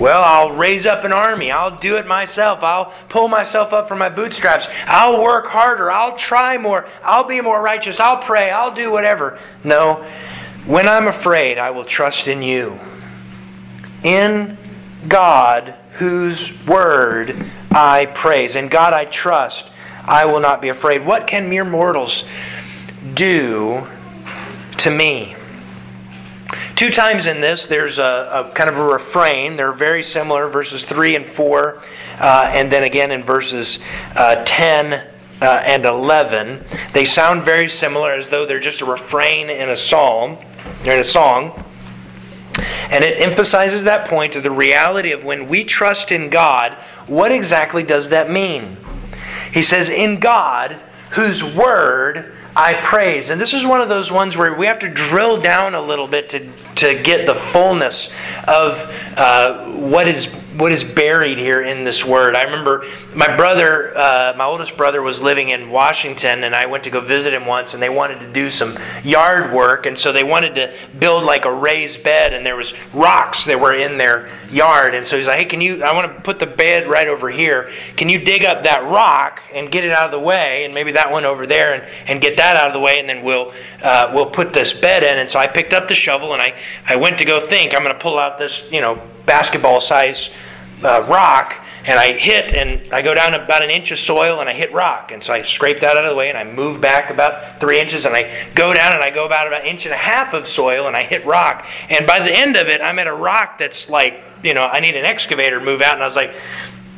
Well, 0.00 0.22
I'll 0.24 0.52
raise 0.52 0.86
up 0.86 1.04
an 1.04 1.12
army. 1.12 1.52
I'll 1.52 1.78
do 1.78 1.98
it 1.98 2.06
myself. 2.06 2.62
I'll 2.62 2.94
pull 3.10 3.28
myself 3.28 3.74
up 3.74 3.86
from 3.86 3.98
my 3.98 4.08
bootstraps. 4.08 4.66
I'll 4.86 5.22
work 5.22 5.46
harder. 5.46 5.90
I'll 5.90 6.16
try 6.16 6.56
more. 6.56 6.86
I'll 7.04 7.24
be 7.24 7.42
more 7.42 7.60
righteous. 7.60 8.00
I'll 8.00 8.16
pray. 8.16 8.50
I'll 8.50 8.74
do 8.74 8.90
whatever. 8.90 9.38
No. 9.62 10.02
When 10.64 10.88
I'm 10.88 11.06
afraid, 11.06 11.58
I 11.58 11.70
will 11.70 11.84
trust 11.84 12.28
in 12.28 12.40
you. 12.40 12.80
In 14.02 14.56
God, 15.06 15.74
whose 15.92 16.50
word 16.66 17.50
I 17.70 18.06
praise. 18.06 18.56
In 18.56 18.68
God 18.68 18.94
I 18.94 19.04
trust. 19.04 19.68
I 20.06 20.24
will 20.24 20.40
not 20.40 20.62
be 20.62 20.70
afraid. 20.70 21.04
What 21.04 21.26
can 21.26 21.50
mere 21.50 21.64
mortals 21.66 22.24
do 23.12 23.86
to 24.78 24.90
me? 24.90 25.36
Two 26.80 26.90
times 26.90 27.26
in 27.26 27.42
this, 27.42 27.66
there's 27.66 27.98
a, 27.98 28.48
a, 28.48 28.54
kind 28.54 28.70
of 28.70 28.78
a 28.78 28.82
refrain. 28.82 29.54
They're 29.54 29.70
very 29.70 30.02
similar, 30.02 30.48
verses 30.48 30.82
3 30.82 31.14
and 31.14 31.26
4, 31.26 31.78
uh, 32.18 32.50
and 32.54 32.72
then 32.72 32.84
again 32.84 33.10
in 33.10 33.22
verses 33.22 33.80
uh, 34.16 34.42
10 34.46 34.94
uh, 34.94 35.44
and 35.44 35.84
11. 35.84 36.64
They 36.94 37.04
sound 37.04 37.42
very 37.42 37.68
similar 37.68 38.14
as 38.14 38.30
though 38.30 38.46
they're 38.46 38.58
just 38.58 38.80
a 38.80 38.86
refrain 38.86 39.50
in 39.50 39.68
a 39.68 39.76
psalm, 39.76 40.38
in 40.84 40.98
a 40.98 41.04
song. 41.04 41.62
And 42.88 43.04
it 43.04 43.20
emphasizes 43.20 43.84
that 43.84 44.08
point 44.08 44.34
of 44.34 44.42
the 44.42 44.50
reality 44.50 45.12
of 45.12 45.22
when 45.22 45.48
we 45.48 45.64
trust 45.64 46.10
in 46.10 46.30
God, 46.30 46.72
what 47.06 47.30
exactly 47.30 47.82
does 47.82 48.08
that 48.08 48.30
mean? 48.30 48.78
He 49.52 49.62
says, 49.62 49.90
In 49.90 50.18
God, 50.18 50.80
whose 51.10 51.44
word 51.44 52.34
I 52.56 52.74
praise. 52.82 53.30
And 53.30 53.40
this 53.40 53.54
is 53.54 53.64
one 53.64 53.80
of 53.80 53.88
those 53.88 54.10
ones 54.10 54.36
where 54.36 54.54
we 54.54 54.66
have 54.66 54.80
to 54.80 54.88
drill 54.88 55.40
down 55.40 55.74
a 55.74 55.80
little 55.80 56.08
bit 56.08 56.28
to, 56.30 56.50
to 56.76 57.00
get 57.02 57.26
the 57.26 57.34
fullness 57.34 58.10
of 58.46 58.78
uh, 59.16 59.70
what 59.72 60.08
is 60.08 60.26
what 60.56 60.72
is 60.72 60.82
buried 60.82 61.38
here 61.38 61.62
in 61.62 61.84
this 61.84 62.04
word. 62.04 62.34
I 62.34 62.42
remember 62.42 62.84
my 63.14 63.36
brother, 63.36 63.96
uh, 63.96 64.34
my 64.36 64.44
oldest 64.44 64.76
brother, 64.76 65.00
was 65.00 65.22
living 65.22 65.50
in 65.50 65.70
Washington, 65.70 66.44
and 66.44 66.54
I 66.54 66.66
went 66.66 66.84
to 66.84 66.90
go 66.90 67.00
visit 67.00 67.32
him 67.32 67.46
once, 67.46 67.74
and 67.74 67.82
they 67.82 67.88
wanted 67.88 68.20
to 68.20 68.32
do 68.32 68.50
some 68.50 68.78
yard 69.04 69.52
work, 69.52 69.86
and 69.86 69.96
so 69.96 70.12
they 70.12 70.24
wanted 70.24 70.54
to 70.56 70.74
build 70.98 71.24
like 71.24 71.44
a 71.44 71.52
raised 71.52 72.02
bed, 72.02 72.32
and 72.32 72.44
there 72.44 72.56
was 72.56 72.74
rocks 72.92 73.44
that 73.44 73.60
were 73.60 73.74
in 73.74 73.96
their 73.96 74.28
yard, 74.50 74.94
and 74.94 75.06
so 75.06 75.16
he's 75.16 75.26
like, 75.26 75.38
"Hey, 75.38 75.44
can 75.44 75.60
you? 75.60 75.84
I 75.84 75.94
want 75.94 76.14
to 76.14 76.22
put 76.22 76.38
the 76.38 76.46
bed 76.46 76.88
right 76.88 77.06
over 77.06 77.30
here. 77.30 77.72
Can 77.96 78.08
you 78.08 78.18
dig 78.18 78.44
up 78.44 78.64
that 78.64 78.82
rock 78.84 79.40
and 79.54 79.70
get 79.70 79.84
it 79.84 79.92
out 79.92 80.06
of 80.06 80.12
the 80.12 80.20
way, 80.20 80.64
and 80.64 80.74
maybe 80.74 80.92
that 80.92 81.10
one 81.10 81.24
over 81.24 81.46
there, 81.46 81.74
and, 81.74 81.84
and 82.06 82.20
get 82.20 82.36
that 82.38 82.56
out 82.56 82.66
of 82.66 82.72
the 82.72 82.80
way, 82.80 82.98
and 82.98 83.08
then 83.08 83.22
we'll 83.22 83.52
uh, 83.82 84.10
we'll 84.12 84.30
put 84.30 84.52
this 84.52 84.72
bed 84.72 85.04
in." 85.04 85.18
And 85.18 85.30
so 85.30 85.38
I 85.38 85.46
picked 85.46 85.72
up 85.72 85.86
the 85.86 85.94
shovel, 85.94 86.32
and 86.32 86.42
I 86.42 86.54
I 86.86 86.96
went 86.96 87.18
to 87.18 87.24
go 87.24 87.40
think 87.40 87.72
I'm 87.72 87.84
going 87.84 87.94
to 87.94 88.00
pull 88.00 88.18
out 88.18 88.36
this 88.36 88.68
you 88.72 88.80
know 88.80 89.00
basketball 89.26 89.80
size 89.80 90.30
uh, 90.82 91.04
rock 91.08 91.54
and 91.84 91.98
I 91.98 92.12
hit 92.12 92.54
and 92.54 92.92
I 92.92 93.02
go 93.02 93.14
down 93.14 93.34
about 93.34 93.62
an 93.62 93.70
inch 93.70 93.90
of 93.90 93.98
soil 93.98 94.40
and 94.40 94.48
I 94.48 94.54
hit 94.54 94.72
rock. 94.72 95.12
And 95.12 95.22
so 95.22 95.32
I 95.32 95.42
scrape 95.42 95.80
that 95.80 95.96
out 95.96 96.04
of 96.04 96.10
the 96.10 96.16
way 96.16 96.28
and 96.28 96.36
I 96.36 96.44
move 96.44 96.80
back 96.80 97.10
about 97.10 97.58
three 97.60 97.80
inches 97.80 98.04
and 98.04 98.14
I 98.14 98.48
go 98.54 98.72
down 98.72 98.92
and 98.92 99.02
I 99.02 99.10
go 99.10 99.24
about 99.24 99.52
an 99.52 99.66
inch 99.66 99.86
and 99.86 99.94
a 99.94 99.98
half 99.98 100.34
of 100.34 100.46
soil 100.46 100.86
and 100.86 100.96
I 100.96 101.02
hit 101.02 101.24
rock. 101.24 101.66
And 101.88 102.06
by 102.06 102.18
the 102.18 102.30
end 102.30 102.56
of 102.56 102.68
it, 102.68 102.80
I'm 102.82 102.98
at 102.98 103.06
a 103.06 103.14
rock 103.14 103.58
that's 103.58 103.88
like, 103.88 104.22
you 104.42 104.54
know, 104.54 104.64
I 104.64 104.80
need 104.80 104.94
an 104.96 105.04
excavator 105.04 105.58
to 105.58 105.64
move 105.64 105.80
out. 105.80 105.94
And 105.94 106.02
I 106.02 106.06
was 106.06 106.16
like, 106.16 106.34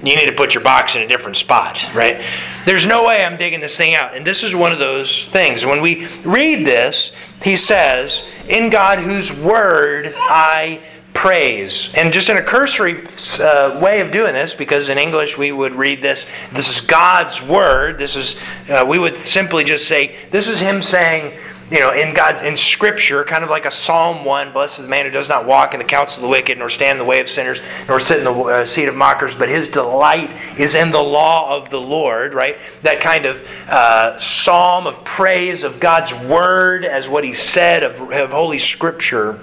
you 0.02 0.16
need 0.16 0.26
to 0.26 0.34
put 0.34 0.52
your 0.52 0.64
box 0.64 0.96
in 0.96 1.02
a 1.02 1.06
different 1.06 1.36
spot, 1.36 1.78
right? 1.94 2.24
There's 2.66 2.84
no 2.84 3.06
way 3.06 3.24
I'm 3.24 3.36
digging 3.36 3.60
this 3.60 3.76
thing 3.76 3.94
out. 3.94 4.16
And 4.16 4.26
this 4.26 4.42
is 4.42 4.52
one 4.52 4.72
of 4.72 4.80
those 4.80 5.28
things. 5.32 5.64
When 5.64 5.80
we 5.80 6.08
read 6.24 6.66
this, 6.66 7.12
he 7.40 7.56
says, 7.56 8.24
In 8.48 8.68
God 8.68 8.98
whose 8.98 9.32
word 9.32 10.12
I 10.16 10.82
praise. 11.14 11.90
And 11.94 12.12
just 12.12 12.28
in 12.28 12.36
a 12.36 12.42
cursory 12.42 13.06
uh, 13.38 13.78
way 13.82 14.00
of 14.00 14.10
doing 14.10 14.32
this, 14.32 14.54
because 14.54 14.88
in 14.88 14.98
English 14.98 15.36
we 15.38 15.52
would 15.52 15.74
read 15.74 16.02
this, 16.02 16.26
this 16.52 16.68
is 16.68 16.80
God's 16.80 17.42
word. 17.42 17.98
This 17.98 18.16
is, 18.16 18.36
uh, 18.68 18.84
we 18.86 18.98
would 18.98 19.26
simply 19.26 19.64
just 19.64 19.86
say, 19.86 20.16
this 20.30 20.48
is 20.48 20.60
Him 20.60 20.82
saying, 20.82 21.38
you 21.70 21.80
know, 21.80 21.90
in 21.90 22.12
God, 22.12 22.44
in 22.44 22.54
Scripture, 22.54 23.24
kind 23.24 23.42
of 23.42 23.48
like 23.48 23.64
a 23.64 23.70
Psalm 23.70 24.26
1, 24.26 24.52
blessed 24.52 24.80
is 24.80 24.84
the 24.84 24.90
man 24.90 25.06
who 25.06 25.10
does 25.10 25.30
not 25.30 25.46
walk 25.46 25.72
in 25.72 25.78
the 25.78 25.84
counsel 25.84 26.16
of 26.16 26.22
the 26.22 26.28
wicked, 26.28 26.58
nor 26.58 26.68
stand 26.68 26.98
in 26.98 26.98
the 26.98 27.08
way 27.08 27.18
of 27.20 27.30
sinners, 27.30 27.60
nor 27.88 27.98
sit 27.98 28.18
in 28.18 28.24
the 28.24 28.32
uh, 28.32 28.66
seat 28.66 28.88
of 28.88 28.94
mockers, 28.94 29.34
but 29.34 29.48
his 29.48 29.68
delight 29.68 30.36
is 30.58 30.74
in 30.74 30.90
the 30.90 31.02
law 31.02 31.56
of 31.56 31.70
the 31.70 31.80
Lord, 31.80 32.34
right? 32.34 32.58
That 32.82 33.00
kind 33.00 33.24
of 33.24 33.40
uh, 33.68 34.20
psalm 34.20 34.86
of 34.86 35.02
praise 35.04 35.62
of 35.62 35.80
God's 35.80 36.12
word 36.12 36.84
as 36.84 37.08
what 37.08 37.24
he 37.24 37.32
said 37.32 37.82
of, 37.82 38.12
of 38.12 38.30
Holy 38.32 38.58
Scripture. 38.58 39.40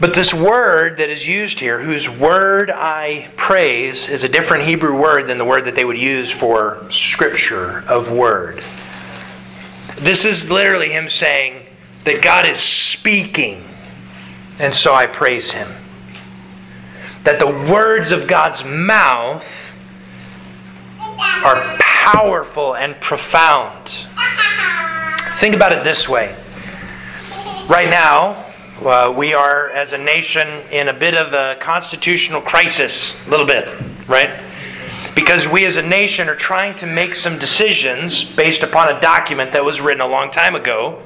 But 0.00 0.14
this 0.14 0.32
word 0.32 0.96
that 0.96 1.10
is 1.10 1.26
used 1.26 1.60
here, 1.60 1.78
whose 1.78 2.08
word 2.08 2.70
I 2.70 3.28
praise, 3.36 4.08
is 4.08 4.24
a 4.24 4.28
different 4.28 4.64
Hebrew 4.64 4.98
word 4.98 5.26
than 5.26 5.36
the 5.36 5.44
word 5.44 5.66
that 5.66 5.74
they 5.74 5.84
would 5.84 5.98
use 5.98 6.30
for 6.30 6.86
scripture 6.90 7.84
of 7.86 8.10
word. 8.10 8.64
This 9.98 10.24
is 10.24 10.50
literally 10.50 10.88
him 10.88 11.10
saying 11.10 11.66
that 12.04 12.22
God 12.22 12.46
is 12.46 12.58
speaking, 12.58 13.62
and 14.58 14.74
so 14.74 14.94
I 14.94 15.06
praise 15.06 15.50
him. 15.50 15.70
That 17.24 17.38
the 17.38 17.46
words 17.70 18.10
of 18.10 18.26
God's 18.26 18.64
mouth 18.64 19.44
are 20.98 21.76
powerful 21.78 22.74
and 22.74 22.98
profound. 23.02 23.90
Think 25.40 25.54
about 25.54 25.72
it 25.74 25.84
this 25.84 26.08
way. 26.08 26.34
Right 27.68 27.90
now, 27.90 28.49
uh, 28.84 29.12
we 29.14 29.34
are, 29.34 29.68
as 29.70 29.92
a 29.92 29.98
nation, 29.98 30.48
in 30.70 30.88
a 30.88 30.92
bit 30.92 31.14
of 31.14 31.34
a 31.34 31.56
constitutional 31.60 32.40
crisis, 32.40 33.12
a 33.26 33.30
little 33.30 33.44
bit, 33.44 33.68
right? 34.08 34.40
Because 35.14 35.46
we 35.46 35.66
as 35.66 35.76
a 35.76 35.82
nation 35.82 36.28
are 36.28 36.36
trying 36.36 36.74
to 36.76 36.86
make 36.86 37.14
some 37.14 37.38
decisions 37.38 38.24
based 38.24 38.62
upon 38.62 38.94
a 38.94 39.00
document 39.00 39.52
that 39.52 39.64
was 39.64 39.80
written 39.80 40.00
a 40.00 40.06
long 40.06 40.30
time 40.30 40.54
ago. 40.54 41.02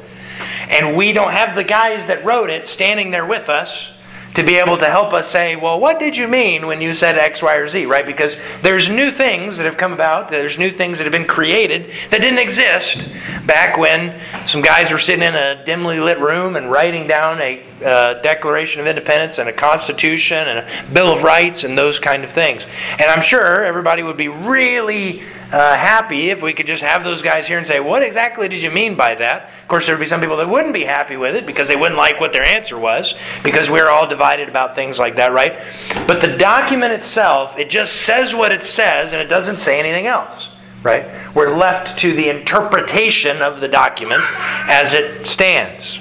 And 0.69 0.97
we 0.97 1.13
don't 1.13 1.33
have 1.33 1.57
the 1.57 1.65
guys 1.65 2.07
that 2.07 2.25
wrote 2.25 2.49
it 2.49 2.67
standing 2.67 3.11
there 3.11 3.27
with 3.27 3.49
us 3.49 3.89
to 4.35 4.43
be 4.43 4.57
able 4.57 4.77
to 4.77 4.87
help 4.87 5.13
us 5.13 5.31
say, 5.31 5.55
well, 5.55 5.79
what 5.79 5.99
did 5.99 6.17
you 6.17 6.27
mean 6.27 6.67
when 6.67 6.81
you 6.81 6.93
said 6.93 7.17
X, 7.17 7.43
Y, 7.43 7.55
or 7.55 7.69
Z, 7.69 7.87
right? 7.87 8.05
Because 8.05 8.37
there's 8.63 8.89
new 8.89 9.11
things 9.13 9.57
that 9.57 9.65
have 9.65 9.77
come 9.77 9.93
about, 9.93 10.31
there's 10.31 10.59
new 10.59 10.73
things 10.73 10.99
that 10.99 11.05
have 11.05 11.13
been 11.13 11.27
created 11.27 11.91
that 12.11 12.21
didn't 12.21 12.41
exist 12.41 13.09
back 13.47 13.77
when 13.77 14.21
some 14.47 14.61
guys 14.61 14.91
were 14.91 14.99
sitting 14.99 15.25
in 15.25 15.35
a 15.35 15.65
dimly 15.65 16.01
lit 16.01 16.19
room 16.19 16.57
and 16.57 16.71
writing 16.71 17.07
down 17.07 17.41
a 17.41 17.63
uh, 17.85 18.15
Declaration 18.23 18.81
of 18.81 18.87
Independence 18.87 19.39
and 19.39 19.49
a 19.49 19.53
Constitution 19.53 20.49
and 20.49 20.59
a 20.59 20.93
Bill 20.93 21.13
of 21.13 21.23
Rights 21.23 21.63
and 21.63 21.79
those 21.79 22.01
kind 22.01 22.25
of 22.25 22.33
things. 22.33 22.67
And 22.93 23.03
I'm 23.03 23.23
sure 23.23 23.65
everybody 23.65 24.03
would 24.03 24.17
be 24.17 24.29
really 24.29 25.23
uh, 25.55 25.77
happy 25.77 26.31
if 26.31 26.43
we 26.43 26.53
could 26.53 26.67
just 26.67 26.83
have 26.83 27.05
those 27.05 27.23
guys 27.23 27.47
here 27.47 27.59
and 27.59 27.67
say, 27.67 27.79
What 27.79 28.03
exactly 28.03 28.49
did 28.49 28.61
you 28.61 28.73
mean 28.73 28.97
by 28.97 29.15
that? 29.15 29.51
Of 29.63 29.69
course, 29.69 29.87
there 29.87 29.95
would 29.95 30.03
be 30.03 30.09
some 30.09 30.21
people 30.21 30.37
that 30.39 30.49
wouldn't 30.49 30.75
be 30.75 30.83
happy 30.83 31.17
with 31.17 31.37
it 31.37 31.47
because 31.47 31.69
they 31.69 31.77
wouldn't 31.77 31.97
like 31.97 32.19
what 32.19 32.33
their 32.33 32.43
answer 32.43 32.77
was, 32.77 33.15
because 33.45 33.71
we're 33.71 33.89
all 33.89 34.05
divided 34.05 34.49
about 34.49 34.75
things 34.75 34.99
like 34.99 35.15
that, 35.15 35.33
right? 35.33 35.61
But 36.09 36.21
the 36.21 36.37
document 36.37 36.93
itself, 36.93 37.57
it 37.57 37.71
just 37.71 38.03
says 38.03 38.35
what 38.35 38.51
it 38.51 38.65
says 38.65 39.13
and 39.13 39.23
it 39.23 39.29
doesn't 39.29 39.59
say 39.59 39.79
anything 39.79 40.09
else, 40.09 40.49
right? 40.83 41.07
We're 41.37 41.57
left 41.57 42.01
to 42.01 42.13
the 42.15 42.31
interpretation 42.31 43.41
of 43.41 43.61
the 43.61 43.69
document 43.69 44.23
as 44.67 44.93
it 44.93 45.25
stands. 45.25 46.01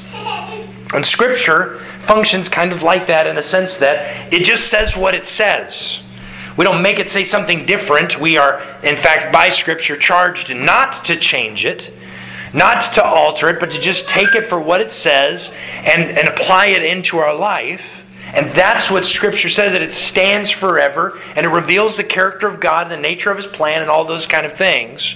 And 0.95 1.05
Scripture 1.05 1.79
functions 1.99 2.49
kind 2.49 2.71
of 2.71 2.81
like 2.81 3.05
that 3.05 3.27
in 3.27 3.35
the 3.35 3.43
sense 3.43 3.77
that 3.77 4.33
it 4.33 4.45
just 4.45 4.69
says 4.69 4.97
what 4.97 5.13
it 5.13 5.27
says. 5.27 5.99
We 6.57 6.65
don't 6.65 6.81
make 6.81 6.99
it 6.99 7.09
say 7.09 7.23
something 7.23 7.65
different. 7.65 8.19
We 8.19 8.37
are, 8.37 8.61
in 8.83 8.95
fact, 8.95 9.33
by 9.33 9.49
Scripture, 9.49 9.97
charged 9.97 10.55
not 10.55 11.05
to 11.05 11.17
change 11.17 11.65
it, 11.65 11.91
not 12.53 12.93
to 12.93 13.03
alter 13.03 13.49
it, 13.49 13.59
but 13.59 13.71
to 13.71 13.79
just 13.79 14.07
take 14.07 14.35
it 14.35 14.47
for 14.47 14.59
what 14.59 14.79
it 14.79 14.91
says 14.91 15.51
and, 15.83 16.03
and 16.03 16.27
apply 16.27 16.67
it 16.67 16.83
into 16.83 17.17
our 17.17 17.33
life. 17.35 18.03
And 18.33 18.55
that's 18.55 18.89
what 18.89 19.05
Scripture 19.05 19.49
says 19.49 19.73
that 19.73 19.81
it 19.81 19.93
stands 19.93 20.51
forever 20.51 21.19
and 21.35 21.45
it 21.45 21.49
reveals 21.49 21.97
the 21.97 22.03
character 22.03 22.47
of 22.47 22.59
God, 22.59 22.83
and 22.83 22.91
the 22.91 22.97
nature 22.97 23.31
of 23.31 23.37
His 23.37 23.47
plan, 23.47 23.81
and 23.81 23.89
all 23.89 24.05
those 24.05 24.25
kind 24.25 24.45
of 24.45 24.53
things. 24.53 25.15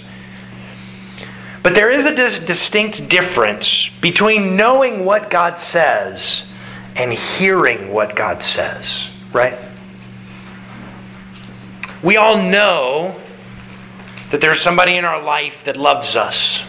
But 1.63 1.76
there 1.76 1.91
is 1.91 2.06
a 2.06 2.15
dis- 2.15 2.38
distinct 2.39 3.10
difference 3.10 3.89
between 4.02 4.56
knowing 4.56 5.04
what 5.04 5.30
God 5.30 5.60
says 5.60 6.45
and 6.95 7.13
hearing 7.13 7.91
what 7.91 8.15
God 8.15 8.41
says, 8.41 9.10
right? 9.34 9.58
We 12.03 12.17
all 12.17 12.38
know 12.38 13.19
that 14.31 14.41
there's 14.41 14.62
somebody 14.62 14.95
in 14.95 15.05
our 15.05 15.21
life 15.21 15.63
that 15.63 15.77
loves 15.77 16.15
us. 16.15 16.63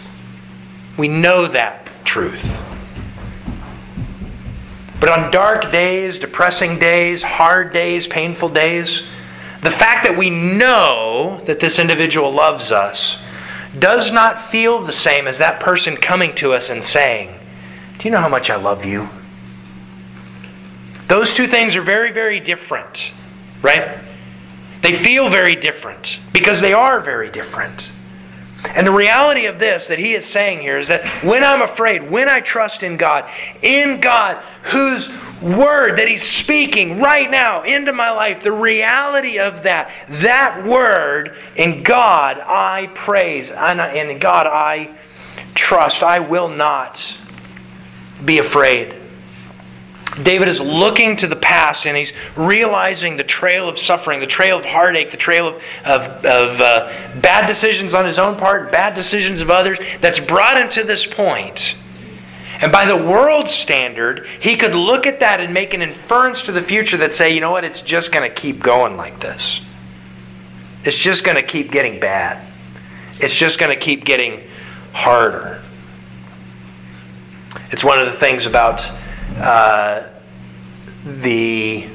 We 0.96 1.08
know 1.08 1.46
that 1.48 1.88
truth. 2.04 2.62
But 5.00 5.10
on 5.10 5.30
dark 5.30 5.70
days, 5.70 6.18
depressing 6.18 6.78
days, 6.78 7.22
hard 7.22 7.72
days, 7.72 8.06
painful 8.06 8.48
days, 8.48 9.04
the 9.62 9.70
fact 9.70 10.06
that 10.06 10.16
we 10.16 10.30
know 10.30 11.40
that 11.44 11.60
this 11.60 11.78
individual 11.78 12.32
loves 12.32 12.72
us 12.72 13.18
does 13.78 14.10
not 14.10 14.38
feel 14.38 14.82
the 14.82 14.92
same 14.92 15.28
as 15.28 15.38
that 15.38 15.60
person 15.60 15.96
coming 15.96 16.34
to 16.36 16.52
us 16.52 16.70
and 16.70 16.82
saying, 16.82 17.38
Do 17.98 18.08
you 18.08 18.10
know 18.10 18.20
how 18.20 18.28
much 18.28 18.50
I 18.50 18.56
love 18.56 18.84
you? 18.84 19.08
Those 21.06 21.32
two 21.32 21.46
things 21.46 21.76
are 21.76 21.82
very, 21.82 22.12
very 22.12 22.40
different, 22.40 23.12
right? 23.62 23.98
They 24.82 24.96
feel 24.96 25.28
very 25.28 25.56
different 25.56 26.18
because 26.32 26.60
they 26.60 26.72
are 26.72 27.00
very 27.00 27.30
different. 27.30 27.90
And 28.64 28.86
the 28.86 28.92
reality 28.92 29.46
of 29.46 29.58
this 29.58 29.86
that 29.86 29.98
he 29.98 30.14
is 30.14 30.26
saying 30.26 30.60
here 30.60 30.78
is 30.78 30.88
that 30.88 31.06
when 31.24 31.44
I'm 31.44 31.62
afraid, 31.62 32.10
when 32.10 32.28
I 32.28 32.40
trust 32.40 32.82
in 32.82 32.96
God, 32.96 33.30
in 33.62 34.00
God, 34.00 34.42
whose 34.64 35.08
word 35.40 35.98
that 35.98 36.08
he's 36.08 36.24
speaking 36.24 37.00
right 37.00 37.30
now 37.30 37.62
into 37.62 37.92
my 37.92 38.10
life, 38.10 38.42
the 38.42 38.52
reality 38.52 39.38
of 39.38 39.62
that, 39.62 39.92
that 40.08 40.64
word, 40.64 41.36
in 41.54 41.84
God 41.84 42.38
I 42.40 42.88
praise, 42.94 43.50
and 43.50 43.80
in 43.96 44.18
God 44.18 44.46
I 44.46 44.96
trust. 45.54 46.02
I 46.02 46.18
will 46.18 46.48
not 46.48 47.16
be 48.24 48.38
afraid. 48.38 48.96
David 50.22 50.48
is 50.48 50.60
looking 50.60 51.16
to 51.16 51.26
the 51.26 51.36
past 51.36 51.86
and 51.86 51.96
he's 51.96 52.12
realizing 52.34 53.16
the 53.16 53.24
trail 53.24 53.68
of 53.68 53.78
suffering, 53.78 54.20
the 54.20 54.26
trail 54.26 54.58
of 54.58 54.64
heartache, 54.64 55.10
the 55.10 55.16
trail 55.16 55.46
of, 55.46 55.54
of, 55.84 56.02
of 56.24 56.60
uh, 56.60 57.20
bad 57.20 57.46
decisions 57.46 57.94
on 57.94 58.04
his 58.04 58.18
own 58.18 58.36
part, 58.36 58.72
bad 58.72 58.94
decisions 58.94 59.40
of 59.40 59.50
others, 59.50 59.78
that's 60.00 60.18
brought 60.18 60.60
him 60.60 60.68
to 60.70 60.82
this 60.82 61.06
point. 61.06 61.76
And 62.60 62.72
by 62.72 62.86
the 62.86 62.96
world's 62.96 63.52
standard, 63.52 64.26
he 64.40 64.56
could 64.56 64.74
look 64.74 65.06
at 65.06 65.20
that 65.20 65.40
and 65.40 65.54
make 65.54 65.74
an 65.74 65.82
inference 65.82 66.42
to 66.44 66.52
the 66.52 66.62
future 66.62 66.96
that 66.96 67.12
say, 67.12 67.32
you 67.32 67.40
know 67.40 67.52
what, 67.52 67.64
it's 67.64 67.80
just 67.80 68.10
going 68.10 68.28
to 68.28 68.34
keep 68.34 68.60
going 68.60 68.96
like 68.96 69.20
this. 69.20 69.60
It's 70.84 70.96
just 70.96 71.22
going 71.22 71.36
to 71.36 71.42
keep 71.42 71.70
getting 71.70 72.00
bad. 72.00 72.44
It's 73.20 73.34
just 73.34 73.58
going 73.58 73.76
to 73.76 73.84
keep 73.84 74.04
getting 74.04 74.48
harder. 74.92 75.62
It's 77.70 77.84
one 77.84 77.98
of 77.98 78.06
the 78.06 78.12
things 78.12 78.46
about 78.46 78.90
uh, 79.36 80.08
the 81.04 81.88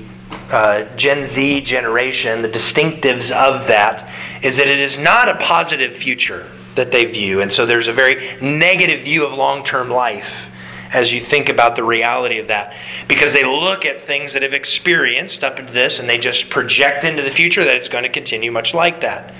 uh, 0.52 0.84
Gen 0.96 1.26
Z 1.26 1.62
generation, 1.62 2.42
the 2.42 2.50
distinctives 2.50 3.32
of 3.32 3.68
that, 3.68 4.10
is 4.44 4.58
that 4.58 4.68
it 4.68 4.80
is 4.80 4.98
not 4.98 5.30
a 5.30 5.36
positive 5.36 5.94
future 5.94 6.50
that 6.76 6.92
they 6.92 7.06
view. 7.06 7.42
And 7.42 7.52
so 7.52 7.66
there's 7.66 7.88
a 7.88 7.94
very 7.94 8.38
negative 8.42 9.04
view 9.04 9.26
of 9.26 9.34
long 9.34 9.64
term 9.64 9.90
life 9.90 10.48
as 10.92 11.12
you 11.12 11.22
think 11.22 11.50
about 11.50 11.76
the 11.76 11.84
reality 11.84 12.38
of 12.38 12.48
that. 12.48 12.76
Because 13.08 13.34
they 13.34 13.44
look 13.44 13.86
at 13.86 14.04
things 14.04 14.34
that 14.34 14.44
have 14.44 14.54
experienced 14.54 15.44
up 15.44 15.56
to 15.56 15.64
this 15.64 16.00
and 16.00 16.08
they 16.08 16.20
just 16.20 16.50
project 16.50 17.04
into 17.04 17.24
the 17.24 17.32
future 17.32 17.64
that 17.64 17.76
it's 17.76 17.88
going 17.88 18.04
to 18.04 18.10
continue 18.10 18.52
much 18.52 18.74
like 18.74 19.02
that. 19.02 19.34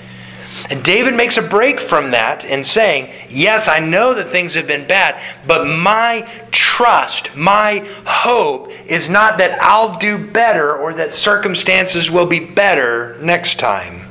And 0.70 0.82
David 0.82 1.14
makes 1.14 1.36
a 1.36 1.42
break 1.42 1.78
from 1.78 2.12
that 2.12 2.44
in 2.44 2.64
saying, 2.64 3.12
Yes, 3.28 3.68
I 3.68 3.80
know 3.80 4.14
that 4.14 4.30
things 4.30 4.54
have 4.54 4.66
been 4.66 4.86
bad, 4.86 5.20
but 5.46 5.66
my 5.66 6.22
trust, 6.50 7.34
my 7.36 7.86
hope 8.06 8.70
is 8.86 9.10
not 9.10 9.36
that 9.38 9.62
I'll 9.62 9.98
do 9.98 10.16
better 10.16 10.74
or 10.74 10.94
that 10.94 11.12
circumstances 11.12 12.10
will 12.10 12.24
be 12.24 12.40
better 12.40 13.18
next 13.20 13.58
time. 13.58 14.08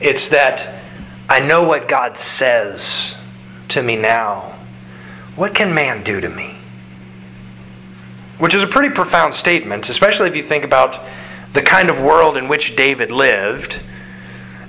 It's 0.00 0.28
that 0.28 0.82
I 1.28 1.40
know 1.40 1.64
what 1.64 1.86
God 1.86 2.16
says 2.16 3.14
to 3.68 3.82
me 3.82 3.96
now. 3.96 4.58
What 5.36 5.54
can 5.54 5.74
man 5.74 6.02
do 6.02 6.20
to 6.20 6.28
me? 6.30 6.56
Which 8.38 8.54
is 8.54 8.62
a 8.62 8.66
pretty 8.66 8.90
profound 8.90 9.34
statement, 9.34 9.88
especially 9.90 10.28
if 10.28 10.36
you 10.36 10.42
think 10.42 10.64
about 10.64 11.04
the 11.52 11.62
kind 11.62 11.90
of 11.90 12.00
world 12.00 12.38
in 12.38 12.48
which 12.48 12.74
David 12.74 13.12
lived 13.12 13.82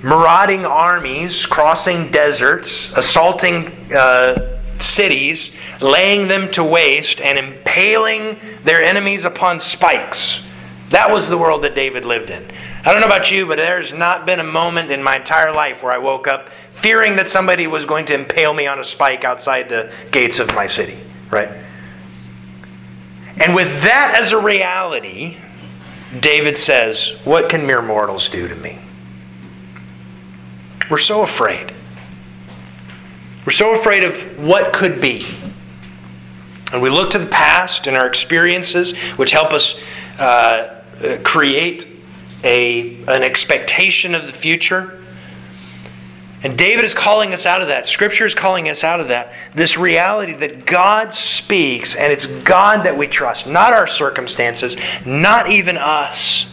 marauding 0.02 0.64
armies 0.64 1.46
crossing 1.46 2.10
deserts, 2.10 2.92
assaulting 2.96 3.66
uh, 3.92 4.58
cities, 4.80 5.50
laying 5.80 6.28
them 6.28 6.50
to 6.52 6.64
waste, 6.64 7.20
and 7.20 7.38
impaling 7.38 8.38
their 8.64 8.82
enemies 8.82 9.24
upon 9.24 9.60
spikes. 9.60 10.42
That 10.90 11.10
was 11.10 11.28
the 11.28 11.38
world 11.38 11.62
that 11.62 11.74
David 11.74 12.04
lived 12.04 12.30
in. 12.30 12.50
I 12.84 12.92
don't 12.92 13.00
know 13.00 13.06
about 13.06 13.30
you, 13.30 13.46
but 13.46 13.56
there's 13.56 13.92
not 13.92 14.26
been 14.26 14.40
a 14.40 14.44
moment 14.44 14.90
in 14.90 15.02
my 15.02 15.16
entire 15.16 15.52
life 15.52 15.82
where 15.82 15.92
I 15.92 15.98
woke 15.98 16.26
up 16.26 16.48
fearing 16.72 17.16
that 17.16 17.28
somebody 17.28 17.66
was 17.66 17.84
going 17.84 18.06
to 18.06 18.14
impale 18.14 18.54
me 18.54 18.66
on 18.66 18.80
a 18.80 18.84
spike 18.84 19.22
outside 19.22 19.68
the 19.68 19.92
gates 20.10 20.38
of 20.38 20.48
my 20.54 20.66
city, 20.66 20.98
right? 21.30 21.50
And 23.36 23.54
with 23.54 23.82
that 23.82 24.16
as 24.18 24.32
a 24.32 24.38
reality, 24.38 25.36
David 26.18 26.56
says, 26.56 27.16
What 27.24 27.48
can 27.48 27.66
mere 27.66 27.82
mortals 27.82 28.28
do 28.28 28.48
to 28.48 28.54
me? 28.54 28.78
We're 30.90 30.98
so 30.98 31.22
afraid. 31.22 31.72
We're 33.46 33.52
so 33.52 33.74
afraid 33.74 34.04
of 34.04 34.38
what 34.38 34.72
could 34.72 35.00
be. 35.00 35.24
And 36.72 36.82
we 36.82 36.90
look 36.90 37.10
to 37.12 37.18
the 37.18 37.26
past 37.26 37.86
and 37.86 37.96
our 37.96 38.06
experiences, 38.06 38.96
which 39.16 39.30
help 39.30 39.52
us 39.52 39.76
uh, 40.18 40.80
create 41.22 41.86
a, 42.44 43.02
an 43.04 43.22
expectation 43.22 44.14
of 44.14 44.26
the 44.26 44.32
future. 44.32 45.02
And 46.42 46.56
David 46.56 46.84
is 46.84 46.94
calling 46.94 47.32
us 47.34 47.46
out 47.46 47.62
of 47.62 47.68
that. 47.68 47.86
Scripture 47.86 48.24
is 48.24 48.34
calling 48.34 48.68
us 48.68 48.82
out 48.82 48.98
of 49.00 49.08
that. 49.08 49.32
This 49.54 49.76
reality 49.76 50.32
that 50.34 50.64
God 50.64 51.12
speaks, 51.12 51.94
and 51.94 52.12
it's 52.12 52.26
God 52.26 52.84
that 52.84 52.96
we 52.96 53.06
trust, 53.06 53.46
not 53.46 53.72
our 53.72 53.86
circumstances, 53.86 54.76
not 55.04 55.50
even 55.50 55.76
us. 55.76 56.46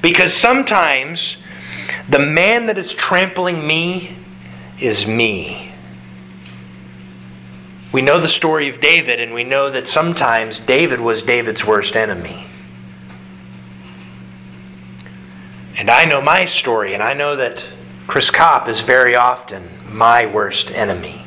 Because 0.00 0.32
sometimes 0.32 1.36
the 2.08 2.18
man 2.18 2.66
that 2.66 2.78
is 2.78 2.94
trampling 2.94 3.66
me 3.66 4.16
is 4.78 5.06
me. 5.06 5.72
We 7.92 8.02
know 8.02 8.20
the 8.20 8.28
story 8.28 8.68
of 8.68 8.80
David, 8.80 9.20
and 9.20 9.32
we 9.32 9.44
know 9.44 9.70
that 9.70 9.88
sometimes 9.88 10.60
David 10.60 11.00
was 11.00 11.22
David's 11.22 11.64
worst 11.64 11.96
enemy. 11.96 12.46
And 15.76 15.90
I 15.90 16.04
know 16.04 16.20
my 16.20 16.44
story, 16.46 16.94
and 16.94 17.02
I 17.02 17.14
know 17.14 17.36
that 17.36 17.62
Chris 18.06 18.30
Kopp 18.30 18.68
is 18.68 18.80
very 18.80 19.14
often 19.14 19.68
my 19.88 20.26
worst 20.26 20.70
enemy. 20.70 21.22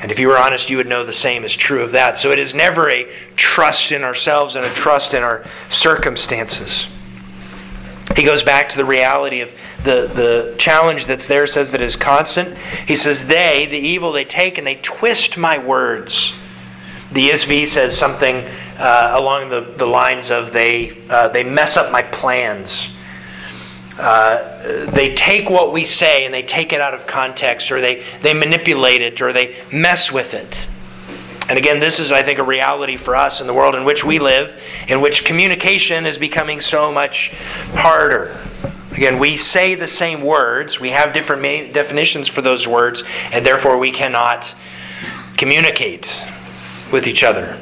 And 0.00 0.10
if 0.10 0.18
you 0.18 0.28
were 0.28 0.36
honest, 0.36 0.68
you 0.68 0.76
would 0.76 0.86
know 0.86 1.04
the 1.04 1.12
same 1.12 1.44
is 1.44 1.54
true 1.54 1.82
of 1.82 1.92
that. 1.92 2.18
So 2.18 2.30
it 2.30 2.38
is 2.38 2.52
never 2.52 2.90
a 2.90 3.10
trust 3.36 3.90
in 3.90 4.04
ourselves 4.04 4.54
and 4.54 4.64
a 4.64 4.70
trust 4.70 5.14
in 5.14 5.22
our 5.22 5.44
circumstances. 5.70 6.86
He 8.16 8.22
goes 8.22 8.42
back 8.42 8.68
to 8.70 8.76
the 8.76 8.84
reality 8.84 9.40
of 9.40 9.52
the, 9.82 10.08
the 10.14 10.54
challenge 10.56 11.06
that's 11.06 11.26
there, 11.26 11.46
says 11.46 11.72
that 11.72 11.80
is 11.80 11.96
constant. 11.96 12.56
He 12.86 12.96
says, 12.96 13.26
They, 13.26 13.66
the 13.66 13.78
evil, 13.78 14.12
they 14.12 14.24
take 14.24 14.56
and 14.56 14.66
they 14.66 14.76
twist 14.76 15.36
my 15.36 15.58
words. 15.58 16.32
The 17.12 17.30
ESV 17.30 17.68
says 17.68 17.96
something 17.96 18.44
uh, 18.78 19.12
along 19.14 19.48
the, 19.48 19.74
the 19.76 19.86
lines 19.86 20.30
of 20.30 20.52
they, 20.52 20.96
uh, 21.08 21.28
they 21.28 21.44
mess 21.44 21.76
up 21.76 21.92
my 21.92 22.02
plans. 22.02 22.88
Uh, 23.98 24.86
they 24.90 25.14
take 25.14 25.48
what 25.48 25.72
we 25.72 25.84
say 25.84 26.24
and 26.24 26.34
they 26.34 26.42
take 26.42 26.72
it 26.72 26.80
out 26.80 26.94
of 26.94 27.06
context, 27.06 27.70
or 27.70 27.80
they, 27.80 28.04
they 28.22 28.34
manipulate 28.34 29.00
it, 29.00 29.20
or 29.20 29.32
they 29.32 29.56
mess 29.72 30.10
with 30.10 30.34
it. 30.34 30.66
And 31.48 31.58
again, 31.58 31.78
this 31.78 31.98
is, 31.98 32.10
I 32.10 32.22
think, 32.22 32.38
a 32.38 32.42
reality 32.42 32.96
for 32.96 33.14
us 33.14 33.40
in 33.40 33.46
the 33.46 33.52
world 33.52 33.74
in 33.74 33.84
which 33.84 34.04
we 34.04 34.18
live, 34.18 34.58
in 34.88 35.00
which 35.00 35.24
communication 35.24 36.06
is 36.06 36.16
becoming 36.16 36.60
so 36.60 36.90
much 36.90 37.32
harder. 37.74 38.40
Again, 38.92 39.18
we 39.18 39.36
say 39.36 39.74
the 39.74 39.88
same 39.88 40.22
words, 40.22 40.80
we 40.80 40.90
have 40.90 41.12
different 41.12 41.72
definitions 41.74 42.28
for 42.28 42.40
those 42.40 42.66
words, 42.66 43.02
and 43.32 43.44
therefore 43.44 43.76
we 43.76 43.90
cannot 43.90 44.48
communicate 45.36 46.24
with 46.90 47.06
each 47.06 47.22
other. 47.22 47.58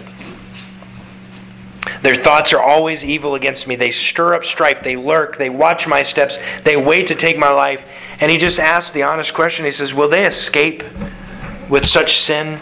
Their 2.02 2.16
thoughts 2.16 2.52
are 2.52 2.60
always 2.60 3.04
evil 3.04 3.34
against 3.34 3.66
me. 3.66 3.76
They 3.76 3.90
stir 3.90 4.34
up 4.34 4.44
strife. 4.44 4.82
They 4.82 4.96
lurk. 4.96 5.38
They 5.38 5.50
watch 5.50 5.86
my 5.86 6.02
steps. 6.02 6.38
They 6.64 6.76
wait 6.76 7.08
to 7.08 7.14
take 7.14 7.38
my 7.38 7.50
life. 7.50 7.84
And 8.20 8.30
he 8.30 8.36
just 8.36 8.58
asks 8.58 8.92
the 8.92 9.02
honest 9.02 9.34
question. 9.34 9.64
He 9.64 9.72
says, 9.72 9.94
Will 9.94 10.08
they 10.08 10.26
escape 10.26 10.84
with 11.68 11.86
such 11.86 12.20
sin? 12.20 12.60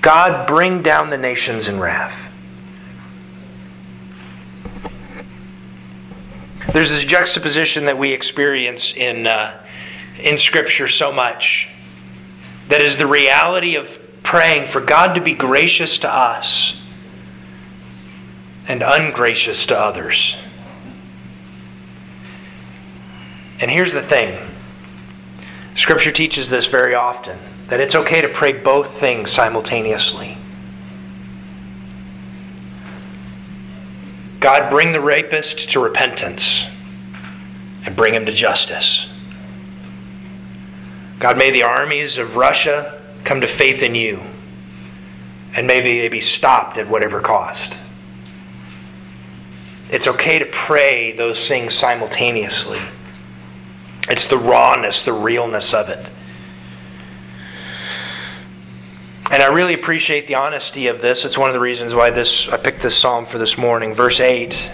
God, 0.00 0.46
bring 0.46 0.82
down 0.82 1.10
the 1.10 1.18
nations 1.18 1.68
in 1.68 1.80
wrath. 1.80 2.28
There's 6.72 6.90
this 6.90 7.04
juxtaposition 7.04 7.86
that 7.86 7.98
we 7.98 8.12
experience 8.12 8.92
in, 8.94 9.26
uh, 9.26 9.58
in 10.20 10.38
Scripture 10.38 10.86
so 10.86 11.10
much 11.10 11.68
that 12.68 12.80
is 12.80 12.96
the 12.98 13.06
reality 13.06 13.74
of 13.74 13.98
praying 14.22 14.68
for 14.68 14.80
God 14.80 15.14
to 15.14 15.20
be 15.20 15.32
gracious 15.32 15.98
to 15.98 16.08
us 16.12 16.80
and 18.68 18.82
ungracious 18.82 19.64
to 19.66 19.78
others. 19.78 20.36
And 23.60 23.70
here's 23.70 23.92
the 23.92 24.02
thing 24.02 24.38
Scripture 25.74 26.12
teaches 26.12 26.50
this 26.50 26.66
very 26.66 26.94
often 26.94 27.38
that 27.68 27.80
it's 27.80 27.94
okay 27.94 28.20
to 28.20 28.28
pray 28.28 28.52
both 28.52 28.98
things 28.98 29.30
simultaneously. 29.30 30.36
God, 34.40 34.70
bring 34.70 34.92
the 34.92 35.00
rapist 35.00 35.70
to 35.70 35.80
repentance 35.80 36.64
and 37.84 37.94
bring 37.94 38.14
him 38.14 38.26
to 38.26 38.32
justice. 38.32 39.08
God, 41.18 41.36
may 41.36 41.50
the 41.50 41.64
armies 41.64 42.16
of 42.18 42.36
Russia 42.36 43.02
come 43.24 43.40
to 43.40 43.48
faith 43.48 43.82
in 43.82 43.94
you, 43.94 44.22
and 45.54 45.66
maybe 45.66 45.98
they 45.98 46.08
be 46.08 46.20
stopped 46.20 46.78
at 46.78 46.88
whatever 46.88 47.20
cost. 47.20 47.76
It's 49.90 50.06
okay 50.06 50.38
to 50.38 50.46
pray 50.46 51.12
those 51.12 51.48
things 51.48 51.74
simultaneously. 51.74 52.80
It's 54.08 54.26
the 54.26 54.38
rawness, 54.38 55.02
the 55.02 55.12
realness 55.12 55.74
of 55.74 55.88
it. 55.88 56.08
And 59.30 59.42
I 59.42 59.46
really 59.46 59.74
appreciate 59.74 60.26
the 60.26 60.36
honesty 60.36 60.86
of 60.86 61.02
this. 61.02 61.26
It's 61.26 61.36
one 61.36 61.50
of 61.50 61.54
the 61.54 61.60
reasons 61.60 61.94
why 61.94 62.08
this 62.08 62.48
I 62.48 62.56
picked 62.56 62.80
this 62.80 62.96
psalm 62.96 63.26
for 63.26 63.36
this 63.36 63.58
morning. 63.58 63.92
Verse 63.92 64.20
8. 64.20 64.70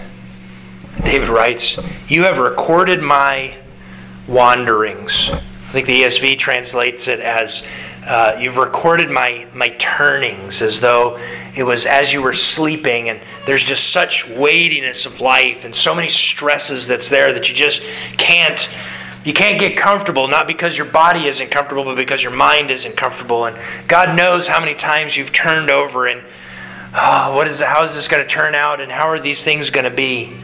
David 1.03 1.27
writes, 1.27 1.77
"You 2.07 2.23
have 2.23 2.37
recorded 2.37 3.01
my 3.01 3.55
wanderings." 4.27 5.29
I 5.29 5.71
think 5.73 5.87
the 5.87 6.03
ESV 6.03 6.37
translates 6.39 7.09
it 7.09 7.19
as 7.19 7.63
uh, 8.07 8.37
you've 8.39 8.55
recorded 8.55 9.09
my 9.09 9.45
my 9.53 9.67
turnings 9.77 10.61
as 10.61 10.79
though 10.79 11.19
it 11.53 11.63
was 11.63 11.85
as 11.85 12.13
you 12.13 12.21
were 12.21 12.33
sleeping 12.33 13.09
and 13.09 13.19
there's 13.45 13.63
just 13.63 13.89
such 13.89 14.25
weightiness 14.29 15.05
of 15.05 15.19
life 15.19 15.65
and 15.65 15.75
so 15.75 15.93
many 15.93 16.07
stresses 16.07 16.87
that's 16.87 17.09
there 17.09 17.33
that 17.33 17.49
you 17.49 17.55
just 17.55 17.81
can't 18.15 18.69
you 19.25 19.33
can't 19.33 19.59
get 19.59 19.75
comfortable, 19.75 20.27
not 20.27 20.45
because 20.45 20.77
your 20.77 20.85
body 20.85 21.25
isn't 21.27 21.49
comfortable, 21.49 21.83
but 21.83 21.95
because 21.95 22.21
your 22.21 22.31
mind 22.31 22.69
isn't 22.69 22.95
comfortable. 22.95 23.45
And 23.45 23.57
God 23.87 24.15
knows 24.15 24.47
how 24.47 24.59
many 24.59 24.75
times 24.75 25.17
you've 25.17 25.33
turned 25.33 25.71
over 25.71 26.05
and, 26.05 26.23
oh, 26.93 27.35
what 27.35 27.47
is, 27.47 27.59
how 27.59 27.83
is 27.83 27.95
this 27.95 28.07
going 28.07 28.21
to 28.21 28.29
turn 28.29 28.53
out? 28.53 28.79
And 28.79 28.91
how 28.91 29.09
are 29.09 29.19
these 29.19 29.43
things 29.43 29.71
going 29.71 29.83
to 29.83 29.89
be? 29.89 30.35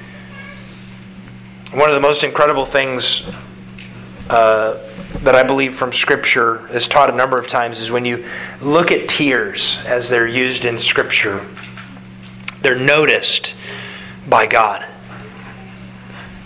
One 1.73 1.89
of 1.89 1.95
the 1.95 2.01
most 2.01 2.23
incredible 2.23 2.65
things 2.65 3.23
uh, 4.29 4.79
that 5.19 5.35
I 5.35 5.43
believe 5.43 5.75
from 5.75 5.93
Scripture 5.93 6.67
is 6.75 6.87
taught 6.87 7.11
a 7.11 7.15
number 7.15 7.37
of 7.37 7.47
times 7.47 7.79
is 7.79 7.91
when 7.91 8.03
you 8.03 8.25
look 8.61 8.91
at 8.91 9.07
tears 9.07 9.77
as 9.85 10.09
they're 10.09 10.27
used 10.27 10.65
in 10.65 10.79
Scripture, 10.79 11.45
they're 12.63 12.79
noticed 12.79 13.53
by 14.27 14.47
God. 14.47 14.87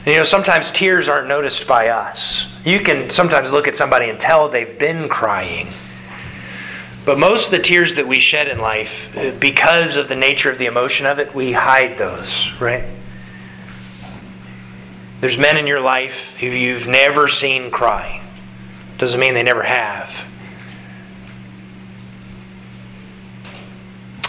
You 0.06 0.18
know, 0.18 0.24
sometimes 0.24 0.70
tears 0.70 1.10
aren't 1.10 1.28
noticed 1.28 1.66
by 1.66 1.90
us. 1.90 2.46
You 2.64 2.80
can 2.80 3.10
sometimes 3.10 3.52
look 3.52 3.68
at 3.68 3.76
somebody 3.76 4.10
and 4.10 4.20
tell 4.20 4.50
they've 4.50 4.78
been 4.78 5.10
crying. 5.10 5.74
But 7.06 7.18
most 7.18 7.46
of 7.46 7.52
the 7.52 7.60
tears 7.60 7.96
that 7.96 8.08
we 8.08 8.20
shed 8.20 8.48
in 8.48 8.60
life, 8.60 9.16
uh, 9.18 9.32
because 9.32 9.96
of 9.96 10.08
the 10.08 10.16
nature 10.16 10.52
of 10.52 10.58
the 10.60 10.66
emotion 10.66 11.06
of 11.06 11.20
it, 11.20 11.34
we 11.34 11.54
hide 11.54 11.98
those, 11.98 12.52
right? 12.60 12.84
There's 15.22 15.38
men 15.38 15.58
in 15.58 15.66
your 15.66 15.82
life 15.82 16.36
who 16.40 16.48
you've 16.48 16.88
never 16.88 17.28
seen 17.28 17.72
cry. 17.72 18.24
Doesn't 18.98 19.20
mean 19.20 19.34
they 19.34 19.44
never 19.44 19.64
have. 19.64 20.24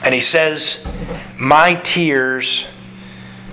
And 0.03 0.15
he 0.15 0.21
says, 0.21 0.79
My 1.39 1.75
tears 1.75 2.67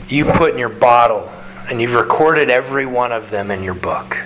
you 0.07 0.25
put 0.25 0.51
in 0.51 0.59
your 0.59 0.69
bottle, 0.69 1.31
and 1.69 1.81
you've 1.81 1.93
recorded 1.93 2.49
every 2.49 2.85
one 2.85 3.11
of 3.11 3.29
them 3.29 3.51
in 3.51 3.63
your 3.63 3.73
book. 3.73 4.17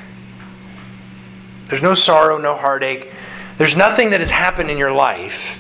There's 1.67 1.81
no 1.81 1.93
sorrow, 1.93 2.37
no 2.37 2.55
heartache. 2.55 3.11
There's 3.57 3.75
nothing 3.75 4.11
that 4.11 4.19
has 4.19 4.31
happened 4.31 4.69
in 4.69 4.77
your 4.77 4.91
life 4.91 5.59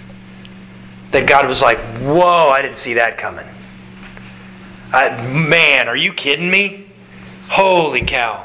that 1.11 1.27
God 1.27 1.47
was 1.47 1.61
like, 1.61 1.79
Whoa, 1.99 2.49
I 2.49 2.61
didn't 2.61 2.77
see 2.77 2.95
that 2.95 3.17
coming. 3.17 3.47
I, 4.91 5.09
man, 5.27 5.87
are 5.87 5.95
you 5.95 6.13
kidding 6.13 6.49
me? 6.49 6.85
Holy 7.49 8.01
cow. 8.01 8.43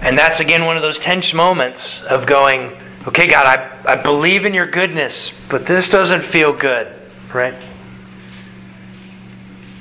And 0.00 0.18
that's 0.18 0.40
again 0.40 0.64
one 0.66 0.76
of 0.76 0.82
those 0.82 0.98
tense 0.98 1.32
moments 1.32 2.02
of 2.04 2.26
going, 2.26 2.72
okay, 3.06 3.26
God, 3.26 3.46
I, 3.46 3.92
I 3.92 3.96
believe 3.96 4.44
in 4.44 4.52
your 4.52 4.70
goodness, 4.70 5.32
but 5.48 5.66
this 5.66 5.88
doesn't 5.88 6.22
feel 6.22 6.52
good, 6.52 6.92
right? 7.32 7.54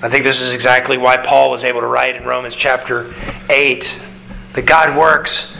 I 0.04 0.10
think 0.10 0.26
this 0.26 0.42
is 0.42 0.54
exactly 0.54 0.98
why 0.98 1.16
Paul 1.16 1.50
was 1.50 1.64
able 1.64 1.80
to 1.80 1.88
write 1.88 2.18
in 2.18 2.26
Romans 2.26 2.58
chapter 2.58 3.16
8 3.50 4.02
that 4.52 4.66
God 4.66 4.98
works 4.98 5.54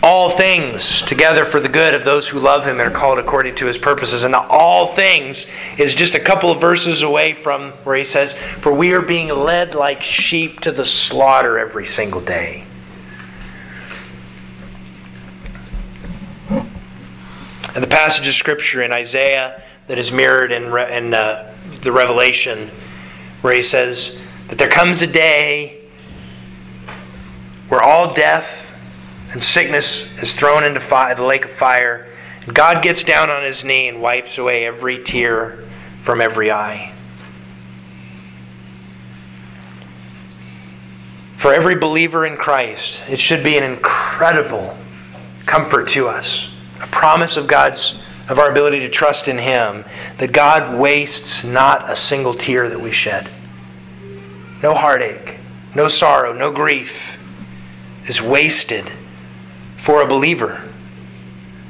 all 0.00 0.36
things 0.36 1.02
together 1.02 1.44
for 1.44 1.58
the 1.58 1.68
good 1.68 1.92
of 1.96 2.04
those 2.04 2.28
who 2.28 2.38
love 2.38 2.64
him 2.64 2.78
and 2.78 2.88
are 2.88 2.94
called 2.94 3.18
according 3.18 3.56
to 3.56 3.66
his 3.66 3.76
purposes. 3.76 4.22
And 4.22 4.32
all 4.36 4.94
things 4.94 5.44
is 5.76 5.96
just 5.96 6.14
a 6.14 6.20
couple 6.20 6.52
of 6.52 6.60
verses 6.60 7.02
away 7.02 7.34
from 7.34 7.72
where 7.82 7.96
he 7.96 8.04
says, 8.04 8.34
For 8.60 8.72
we 8.72 8.92
are 8.92 9.02
being 9.02 9.26
led 9.26 9.74
like 9.74 10.04
sheep 10.04 10.60
to 10.60 10.70
the 10.70 10.84
slaughter 10.84 11.58
every 11.58 11.86
single 11.86 12.20
day. 12.20 12.66
And 16.48 17.82
the 17.82 17.88
passage 17.88 18.28
of 18.28 18.34
Scripture 18.34 18.82
in 18.82 18.92
Isaiah 18.92 19.64
that 19.88 19.98
is 19.98 20.12
mirrored 20.12 20.52
in, 20.52 20.66
in 20.92 21.12
uh, 21.12 21.52
the 21.82 21.90
Revelation, 21.90 22.70
where 23.40 23.54
he 23.54 23.62
says 23.62 24.18
that 24.48 24.58
there 24.58 24.68
comes 24.68 25.02
a 25.02 25.06
day 25.06 25.80
where 27.68 27.82
all 27.82 28.14
death 28.14 28.66
and 29.32 29.42
sickness 29.42 30.04
is 30.20 30.32
thrown 30.32 30.64
into 30.64 30.80
the 30.80 31.22
lake 31.22 31.44
of 31.44 31.50
fire, 31.50 32.08
and 32.44 32.54
God 32.54 32.82
gets 32.82 33.04
down 33.04 33.30
on 33.30 33.44
his 33.44 33.62
knee 33.62 33.88
and 33.88 34.02
wipes 34.02 34.38
away 34.38 34.66
every 34.66 35.02
tear 35.02 35.64
from 36.02 36.20
every 36.20 36.50
eye. 36.50 36.92
For 41.38 41.54
every 41.54 41.76
believer 41.76 42.26
in 42.26 42.36
Christ, 42.36 43.02
it 43.08 43.20
should 43.20 43.42
be 43.42 43.56
an 43.56 43.62
incredible 43.62 44.76
comfort 45.46 45.88
to 45.88 46.08
us 46.08 46.50
a 46.82 46.86
promise 46.86 47.36
of 47.36 47.46
God's 47.46 47.98
of 48.30 48.38
our 48.38 48.48
ability 48.48 48.78
to 48.78 48.88
trust 48.88 49.26
in 49.26 49.38
him 49.38 49.84
that 50.18 50.32
God 50.32 50.78
wastes 50.78 51.42
not 51.42 51.90
a 51.90 51.96
single 51.96 52.32
tear 52.32 52.68
that 52.68 52.80
we 52.80 52.92
shed. 52.92 53.28
No 54.62 54.72
heartache, 54.72 55.34
no 55.74 55.88
sorrow, 55.88 56.32
no 56.32 56.52
grief 56.52 57.18
is 58.06 58.22
wasted 58.22 58.90
for 59.76 60.00
a 60.00 60.06
believer. 60.06 60.62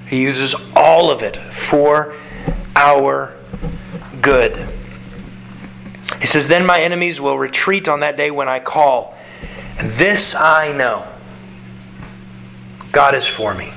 He 0.07 0.21
uses 0.21 0.55
all 0.77 1.11
of 1.11 1.23
it 1.23 1.39
for 1.53 2.15
our 2.77 3.35
good. 4.21 4.69
He 6.21 6.27
says, 6.27 6.47
Then 6.47 6.67
my 6.67 6.81
enemies 6.81 7.23
will 7.23 7.39
retreat 7.39 7.89
on 7.89 8.01
that 8.01 8.19
day 8.19 8.31
when 8.31 8.49
I 8.49 8.61
call. 8.61 9.17
And 9.79 9.93
this 9.93 10.35
I 10.35 10.73
know 10.73 11.07
God 12.93 13.15
is 13.15 13.27
for 13.27 13.55
me. 13.55 13.73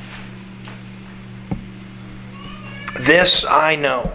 This 2.99 3.43
I 3.43 3.75
know. 3.75 4.13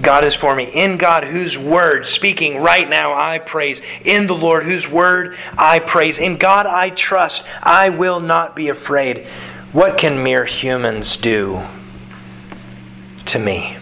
God 0.00 0.24
is 0.24 0.34
for 0.34 0.56
me. 0.56 0.64
In 0.64 0.96
God, 0.96 1.24
whose 1.24 1.56
word, 1.56 2.06
speaking 2.06 2.56
right 2.58 2.88
now, 2.88 3.14
I 3.14 3.38
praise. 3.38 3.80
In 4.04 4.26
the 4.26 4.34
Lord, 4.34 4.64
whose 4.64 4.88
word 4.88 5.36
I 5.56 5.78
praise. 5.78 6.18
In 6.18 6.38
God 6.38 6.66
I 6.66 6.90
trust. 6.90 7.44
I 7.62 7.90
will 7.90 8.18
not 8.18 8.56
be 8.56 8.68
afraid. 8.68 9.26
What 9.72 9.96
can 9.96 10.22
mere 10.22 10.44
humans 10.44 11.16
do 11.16 11.62
to 13.26 13.38
me? 13.38 13.76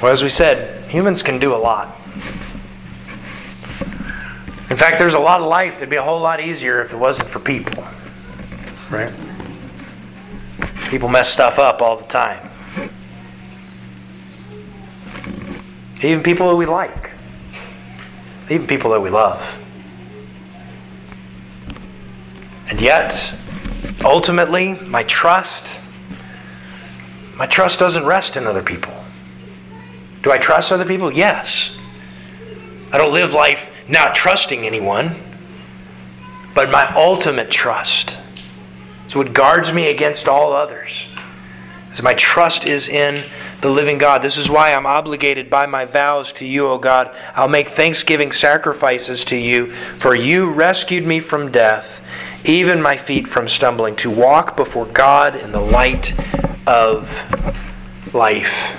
Well, 0.00 0.12
as 0.12 0.22
we 0.22 0.30
said, 0.30 0.90
humans 0.90 1.22
can 1.22 1.38
do 1.38 1.54
a 1.54 1.56
lot. 1.56 1.96
In 4.70 4.76
fact, 4.76 4.98
there's 4.98 5.14
a 5.14 5.20
lot 5.20 5.40
of 5.40 5.46
life 5.46 5.74
that'd 5.74 5.90
be 5.90 5.96
a 5.96 6.02
whole 6.02 6.20
lot 6.20 6.40
easier 6.40 6.80
if 6.80 6.92
it 6.92 6.96
wasn't 6.96 7.28
for 7.28 7.38
people. 7.38 7.84
Right? 8.90 9.12
People 10.94 11.08
mess 11.08 11.28
stuff 11.28 11.58
up 11.58 11.82
all 11.82 11.96
the 11.96 12.04
time. 12.04 12.48
Even 16.04 16.22
people 16.22 16.48
that 16.50 16.54
we 16.54 16.66
like. 16.66 17.10
Even 18.48 18.68
people 18.68 18.92
that 18.92 19.00
we 19.00 19.10
love. 19.10 19.44
And 22.68 22.80
yet, 22.80 23.34
ultimately, 24.04 24.74
my 24.74 25.02
trust, 25.02 25.80
my 27.34 27.46
trust 27.46 27.80
doesn't 27.80 28.06
rest 28.06 28.36
in 28.36 28.46
other 28.46 28.62
people. 28.62 28.94
Do 30.22 30.30
I 30.30 30.38
trust 30.38 30.70
other 30.70 30.84
people? 30.84 31.10
Yes. 31.10 31.72
I 32.92 32.98
don't 32.98 33.12
live 33.12 33.32
life 33.32 33.68
not 33.88 34.14
trusting 34.14 34.64
anyone, 34.64 35.16
but 36.54 36.70
my 36.70 36.94
ultimate 36.94 37.50
trust 37.50 38.16
it's 39.14 39.16
what 39.16 39.32
guards 39.32 39.72
me 39.72 39.90
against 39.90 40.26
all 40.26 40.52
others. 40.52 41.06
So 41.92 42.02
my 42.02 42.14
trust 42.14 42.64
is 42.64 42.88
in 42.88 43.22
the 43.60 43.70
living 43.70 43.96
God. 43.96 44.22
This 44.22 44.36
is 44.36 44.50
why 44.50 44.74
I'm 44.74 44.86
obligated 44.86 45.48
by 45.48 45.66
my 45.66 45.84
vows 45.84 46.32
to 46.32 46.44
you, 46.44 46.66
O 46.66 46.78
God. 46.78 47.14
I'll 47.36 47.46
make 47.46 47.68
thanksgiving 47.68 48.32
sacrifices 48.32 49.24
to 49.26 49.36
you, 49.36 49.72
for 49.98 50.16
you 50.16 50.50
rescued 50.50 51.06
me 51.06 51.20
from 51.20 51.52
death, 51.52 52.00
even 52.44 52.82
my 52.82 52.96
feet 52.96 53.28
from 53.28 53.48
stumbling, 53.48 53.94
to 53.98 54.10
walk 54.10 54.56
before 54.56 54.86
God 54.86 55.36
in 55.36 55.52
the 55.52 55.60
light 55.60 56.12
of 56.66 57.08
life. 58.12 58.76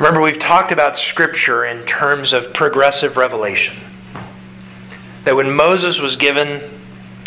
Remember, 0.00 0.20
we've 0.20 0.40
talked 0.40 0.72
about 0.72 0.98
Scripture 0.98 1.64
in 1.64 1.86
terms 1.86 2.32
of 2.32 2.52
progressive 2.52 3.16
revelation 3.16 3.76
that 5.26 5.34
when 5.34 5.50
Moses 5.50 5.98
was 6.00 6.14
given 6.14 6.62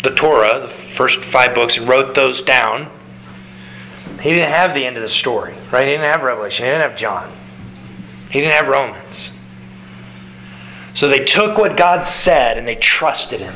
the 0.02 0.08
Torah, 0.14 0.60
the 0.60 0.68
first 0.68 1.22
five 1.22 1.54
books, 1.54 1.76
and 1.76 1.86
wrote 1.86 2.14
those 2.14 2.40
down, 2.40 2.90
he 4.22 4.30
didn't 4.30 4.48
have 4.48 4.72
the 4.72 4.86
end 4.86 4.96
of 4.96 5.02
the 5.02 5.08
story, 5.08 5.54
right? 5.70 5.84
He 5.84 5.92
didn't 5.92 6.06
have 6.06 6.22
Revelation. 6.22 6.64
He 6.64 6.70
didn't 6.70 6.88
have 6.88 6.98
John. 6.98 7.30
He 8.30 8.40
didn't 8.40 8.54
have 8.54 8.68
Romans. 8.68 9.30
So 10.94 11.08
they 11.08 11.22
took 11.22 11.58
what 11.58 11.76
God 11.76 12.02
said 12.02 12.56
and 12.56 12.66
they 12.66 12.76
trusted 12.76 13.40
him. 13.40 13.54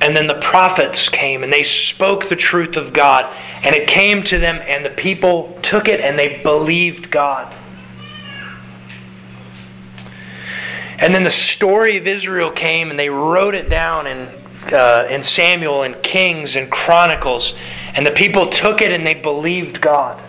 And 0.00 0.16
then 0.16 0.28
the 0.28 0.40
prophets 0.40 1.08
came 1.08 1.42
and 1.42 1.52
they 1.52 1.64
spoke 1.64 2.28
the 2.28 2.36
truth 2.36 2.76
of 2.76 2.92
God. 2.92 3.34
And 3.64 3.74
it 3.74 3.88
came 3.88 4.22
to 4.24 4.38
them, 4.38 4.62
and 4.64 4.84
the 4.84 4.90
people 4.90 5.58
took 5.62 5.88
it 5.88 5.98
and 5.98 6.16
they 6.16 6.40
believed 6.44 7.10
God. 7.10 7.52
And 10.98 11.14
then 11.14 11.24
the 11.24 11.30
story 11.30 11.96
of 11.96 12.06
Israel 12.06 12.50
came 12.50 12.90
and 12.90 12.98
they 12.98 13.10
wrote 13.10 13.54
it 13.54 13.68
down 13.68 14.06
in, 14.06 14.28
uh, 14.72 15.06
in 15.10 15.22
Samuel 15.22 15.82
and 15.82 16.02
Kings 16.02 16.56
and 16.56 16.70
Chronicles. 16.70 17.54
And 17.94 18.06
the 18.06 18.12
people 18.12 18.48
took 18.48 18.80
it 18.80 18.92
and 18.92 19.06
they 19.06 19.14
believed 19.14 19.80
God. 19.80 20.22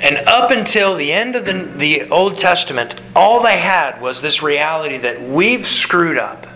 And 0.00 0.16
up 0.26 0.50
until 0.50 0.96
the 0.96 1.12
end 1.12 1.36
of 1.36 1.44
the, 1.44 1.52
the 1.76 2.08
Old 2.08 2.38
Testament, 2.38 2.94
all 3.14 3.42
they 3.42 3.58
had 3.58 4.00
was 4.00 4.22
this 4.22 4.42
reality 4.42 4.96
that 4.98 5.22
we've 5.22 5.68
screwed 5.68 6.16
up 6.16 6.46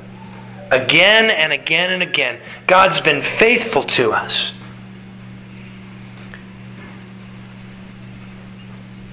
again 0.70 1.28
and 1.28 1.52
again 1.52 1.92
and 1.92 2.02
again. 2.02 2.40
God's 2.66 3.00
been 3.00 3.20
faithful 3.20 3.82
to 3.82 4.12
us. 4.12 4.53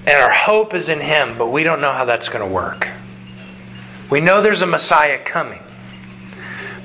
And 0.06 0.20
our 0.20 0.32
hope 0.32 0.74
is 0.74 0.88
in 0.88 1.00
Him, 1.00 1.38
but 1.38 1.48
we 1.48 1.62
don't 1.62 1.80
know 1.80 1.92
how 1.92 2.04
that's 2.04 2.28
going 2.28 2.46
to 2.46 2.52
work. 2.52 2.88
We 4.10 4.20
know 4.20 4.42
there's 4.42 4.62
a 4.62 4.66
Messiah 4.66 5.22
coming, 5.22 5.62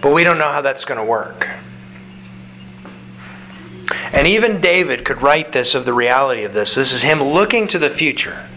but 0.01 0.13
we 0.13 0.23
don't 0.23 0.37
know 0.37 0.49
how 0.49 0.61
that's 0.61 0.85
going 0.85 0.99
to 0.99 1.03
work. 1.03 1.47
And 4.11 4.27
even 4.27 4.61
David 4.61 5.05
could 5.05 5.21
write 5.21 5.51
this 5.51 5.75
of 5.75 5.85
the 5.85 5.93
reality 5.93 6.43
of 6.43 6.53
this. 6.53 6.75
This 6.75 6.91
is 6.91 7.01
him 7.01 7.21
looking 7.21 7.67
to 7.69 7.79
the 7.79 7.89
future. 7.89 8.47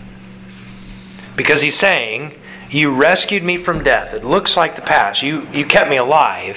Because 1.36 1.62
he's 1.62 1.78
saying, 1.78 2.34
You 2.70 2.94
rescued 2.94 3.42
me 3.42 3.56
from 3.56 3.82
death. 3.82 4.14
It 4.14 4.24
looks 4.24 4.56
like 4.56 4.76
the 4.76 4.82
past. 4.82 5.22
You, 5.22 5.46
you 5.52 5.64
kept 5.64 5.90
me 5.90 5.96
alive. 5.96 6.56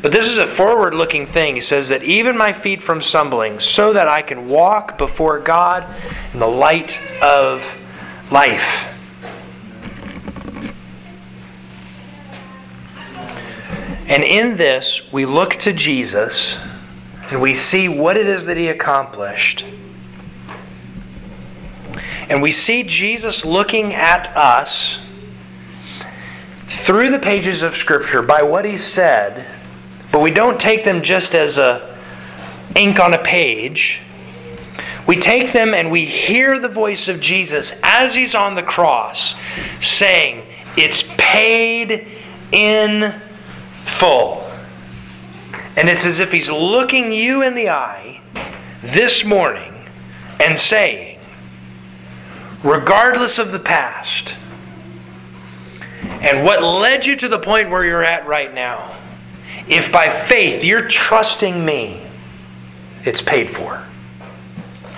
But 0.00 0.12
this 0.12 0.28
is 0.28 0.38
a 0.38 0.46
forward 0.46 0.94
looking 0.94 1.26
thing. 1.26 1.56
He 1.56 1.60
says 1.60 1.88
that 1.88 2.04
even 2.04 2.36
my 2.36 2.52
feet 2.52 2.82
from 2.82 3.02
stumbling, 3.02 3.58
so 3.58 3.92
that 3.92 4.06
I 4.06 4.22
can 4.22 4.48
walk 4.48 4.96
before 4.96 5.40
God 5.40 5.84
in 6.32 6.38
the 6.38 6.46
light 6.46 6.98
of 7.20 7.64
life. 8.30 8.86
And 14.06 14.22
in 14.22 14.56
this, 14.56 15.12
we 15.12 15.26
look 15.26 15.54
to 15.56 15.72
Jesus 15.72 16.56
and 17.30 17.42
we 17.42 17.54
see 17.54 17.88
what 17.88 18.16
it 18.16 18.26
is 18.26 18.46
that 18.46 18.56
he 18.56 18.68
accomplished. 18.68 19.66
And 22.30 22.40
we 22.40 22.52
see 22.52 22.84
Jesus 22.84 23.44
looking 23.44 23.94
at 23.94 24.34
us 24.34 25.00
through 26.68 27.10
the 27.10 27.18
pages 27.18 27.62
of 27.62 27.76
Scripture 27.76 28.22
by 28.22 28.42
what 28.42 28.64
he 28.64 28.78
said 28.78 29.46
but 30.10 30.20
we 30.20 30.30
don't 30.30 30.58
take 30.58 30.84
them 30.84 31.02
just 31.02 31.34
as 31.34 31.58
a 31.58 31.96
ink 32.76 33.00
on 33.00 33.14
a 33.14 33.22
page. 33.22 34.00
We 35.06 35.16
take 35.16 35.52
them 35.52 35.74
and 35.74 35.90
we 35.90 36.04
hear 36.04 36.58
the 36.58 36.68
voice 36.68 37.08
of 37.08 37.20
Jesus 37.20 37.72
as 37.82 38.14
he's 38.14 38.34
on 38.34 38.54
the 38.54 38.62
cross 38.62 39.34
saying, 39.80 40.46
It's 40.76 41.02
paid 41.16 42.06
in 42.52 43.14
full. 43.84 44.44
And 45.76 45.88
it's 45.88 46.04
as 46.04 46.18
if 46.18 46.32
he's 46.32 46.50
looking 46.50 47.12
you 47.12 47.42
in 47.42 47.54
the 47.54 47.70
eye 47.70 48.20
this 48.82 49.24
morning 49.24 49.72
and 50.40 50.58
saying, 50.58 51.18
regardless 52.62 53.38
of 53.38 53.52
the 53.52 53.58
past 53.58 54.34
and 56.02 56.44
what 56.44 56.62
led 56.62 57.06
you 57.06 57.16
to 57.16 57.28
the 57.28 57.38
point 57.38 57.70
where 57.70 57.84
you're 57.84 58.02
at 58.02 58.26
right 58.26 58.52
now, 58.52 58.97
if 59.68 59.92
by 59.92 60.08
faith 60.08 60.64
you're 60.64 60.88
trusting 60.88 61.64
me, 61.64 62.02
it's 63.04 63.20
paid 63.22 63.50
for. 63.50 63.84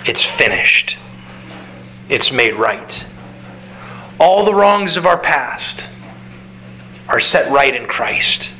It's 0.05 0.23
finished. 0.23 0.97
It's 2.09 2.31
made 2.31 2.55
right. 2.55 3.05
All 4.19 4.45
the 4.45 4.53
wrongs 4.53 4.97
of 4.97 5.05
our 5.05 5.17
past 5.17 5.87
are 7.07 7.19
set 7.19 7.51
right 7.51 7.73
in 7.73 7.87
Christ. 7.87 8.51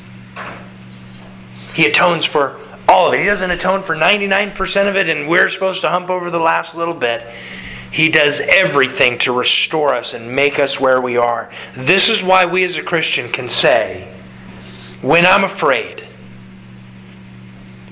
He 1.74 1.86
atones 1.86 2.26
for 2.26 2.60
all 2.88 3.08
of 3.08 3.14
it. 3.14 3.20
He 3.20 3.26
doesn't 3.26 3.50
atone 3.50 3.84
for 3.84 3.96
99% 3.96 4.90
of 4.90 4.96
it, 4.96 5.08
and 5.08 5.28
we're 5.30 5.50
supposed 5.50 5.82
to 5.82 5.90
hump 5.90 6.10
over 6.10 6.30
the 6.30 6.40
last 6.40 6.76
little 6.76 6.94
bit. 6.94 7.26
He 7.92 8.10
does 8.10 8.40
everything 8.40 9.18
to 9.20 9.32
restore 9.32 9.96
us 9.96 10.14
and 10.14 10.34
make 10.34 10.60
us 10.60 10.80
where 10.80 11.02
we 11.02 11.18
are. 11.18 11.52
This 11.76 12.10
is 12.10 12.24
why 12.24 12.46
we 12.46 12.64
as 12.64 12.78
a 12.78 12.84
Christian 12.84 13.32
can 13.32 13.50
say, 13.50 14.08
when 15.02 15.26
I'm 15.26 15.44
afraid, 15.44 16.08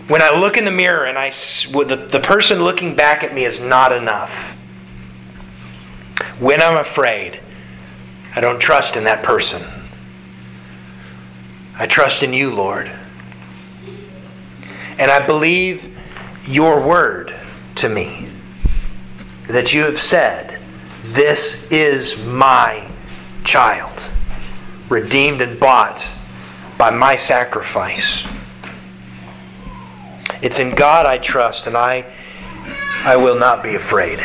when 0.08 0.22
I 0.22 0.38
look 0.38 0.58
in 0.58 0.66
the 0.66 0.72
mirror 0.72 1.06
and 1.06 1.18
I, 1.18 1.30
the, 1.30 2.08
the 2.10 2.20
person 2.20 2.64
looking 2.64 2.96
back 2.96 3.24
at 3.24 3.34
me 3.34 3.46
is 3.46 3.60
not 3.60 3.94
enough, 3.94 4.56
when 6.40 6.62
I'm 6.62 6.78
afraid, 6.78 7.40
I 8.36 8.42
don't 8.42 8.60
trust 8.60 8.96
in 8.96 9.04
that 9.06 9.24
person. 9.24 9.64
I 11.78 11.88
trust 11.88 12.24
in 12.24 12.34
you, 12.34 12.52
Lord. 12.54 12.92
And 14.98 15.10
I 15.10 15.26
believe 15.26 15.96
your 16.46 16.82
word 16.82 17.34
to 17.76 17.90
me 17.90 18.30
that 19.48 19.74
you 19.74 19.84
have 19.84 20.00
said, 20.00 20.60
This 21.06 21.64
is 21.72 22.18
my 22.24 22.88
child, 23.44 23.98
redeemed 24.90 25.42
and 25.42 25.60
bought 25.60 26.06
by 26.80 26.90
my 26.90 27.18
sacrifice. 27.18 28.26
It's 30.42 30.60
in 30.60 30.74
God 30.74 31.06
I 31.06 31.18
trust, 31.18 31.68
and 31.68 31.76
I, 31.76 32.06
I 33.04 33.18
will 33.18 33.38
not 33.38 33.62
be 33.62 33.76
afraid. 33.76 34.20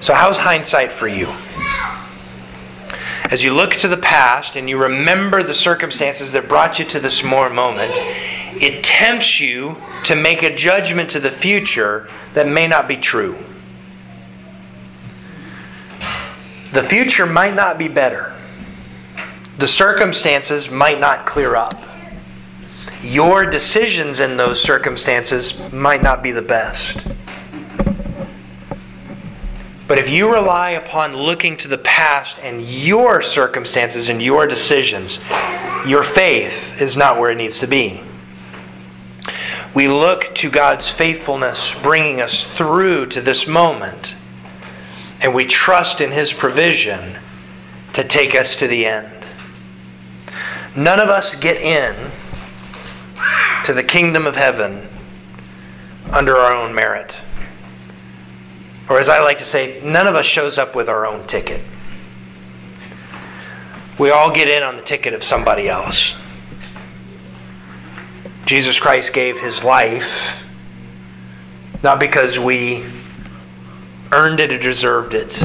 So, 0.00 0.12
how's 0.12 0.36
hindsight 0.36 0.92
for 0.92 1.08
you? 1.08 1.32
As 3.30 3.42
you 3.42 3.54
look 3.54 3.70
to 3.76 3.88
the 3.88 3.96
past 3.96 4.56
and 4.56 4.68
you 4.68 4.76
remember 4.76 5.42
the 5.42 5.54
circumstances 5.54 6.32
that 6.32 6.48
brought 6.48 6.78
you 6.78 6.84
to 6.84 7.00
this 7.00 7.22
more 7.22 7.48
moment, 7.48 7.92
it 8.62 8.84
tempts 8.84 9.40
you 9.40 9.76
to 10.04 10.14
make 10.14 10.42
a 10.42 10.54
judgment 10.54 11.08
to 11.12 11.20
the 11.20 11.30
future 11.30 12.10
that 12.34 12.46
may 12.46 12.66
not 12.66 12.86
be 12.86 12.98
true. 12.98 13.38
The 16.72 16.82
future 16.82 17.26
might 17.26 17.54
not 17.54 17.78
be 17.78 17.88
better. 17.88 18.34
The 19.58 19.66
circumstances 19.66 20.70
might 20.70 20.98
not 20.98 21.26
clear 21.26 21.54
up. 21.54 21.80
Your 23.02 23.44
decisions 23.44 24.20
in 24.20 24.36
those 24.36 24.62
circumstances 24.62 25.58
might 25.72 26.02
not 26.02 26.22
be 26.22 26.32
the 26.32 26.42
best. 26.42 26.96
But 29.86 29.98
if 29.98 30.08
you 30.08 30.32
rely 30.32 30.70
upon 30.70 31.14
looking 31.14 31.58
to 31.58 31.68
the 31.68 31.76
past 31.76 32.38
and 32.38 32.66
your 32.66 33.20
circumstances 33.20 34.08
and 34.08 34.22
your 34.22 34.46
decisions, 34.46 35.18
your 35.86 36.02
faith 36.02 36.80
is 36.80 36.96
not 36.96 37.18
where 37.18 37.30
it 37.30 37.36
needs 37.36 37.58
to 37.58 37.66
be. 37.66 38.00
We 39.74 39.88
look 39.88 40.34
to 40.36 40.50
God's 40.50 40.88
faithfulness 40.88 41.74
bringing 41.82 42.22
us 42.22 42.44
through 42.44 43.06
to 43.06 43.20
this 43.20 43.46
moment, 43.46 44.14
and 45.22 45.32
we 45.34 45.44
trust 45.44 46.00
in 46.00 46.10
His 46.10 46.32
provision 46.32 47.16
to 47.92 48.04
take 48.04 48.34
us 48.34 48.56
to 48.56 48.66
the 48.66 48.84
end. 48.86 49.24
None 50.74 51.00
of 51.00 51.08
us 51.08 51.34
get 51.36 51.56
in 51.56 52.10
to 53.64 53.72
the 53.72 53.84
kingdom 53.84 54.26
of 54.26 54.34
heaven 54.34 54.88
under 56.10 56.36
our 56.36 56.54
own 56.54 56.74
merit. 56.74 57.14
Or, 58.88 58.98
as 58.98 59.08
I 59.08 59.20
like 59.20 59.38
to 59.38 59.44
say, 59.44 59.80
none 59.82 60.06
of 60.06 60.16
us 60.16 60.26
shows 60.26 60.58
up 60.58 60.74
with 60.74 60.88
our 60.88 61.06
own 61.06 61.26
ticket. 61.26 61.60
We 63.98 64.10
all 64.10 64.30
get 64.32 64.48
in 64.48 64.62
on 64.62 64.76
the 64.76 64.82
ticket 64.82 65.14
of 65.14 65.22
somebody 65.22 65.68
else. 65.68 66.14
Jesus 68.44 68.80
Christ 68.80 69.12
gave 69.12 69.38
his 69.38 69.62
life 69.62 70.34
not 71.82 72.00
because 72.00 72.38
we 72.38 72.84
earned 74.12 74.40
it 74.40 74.52
or 74.52 74.58
deserved 74.58 75.14
it, 75.14 75.42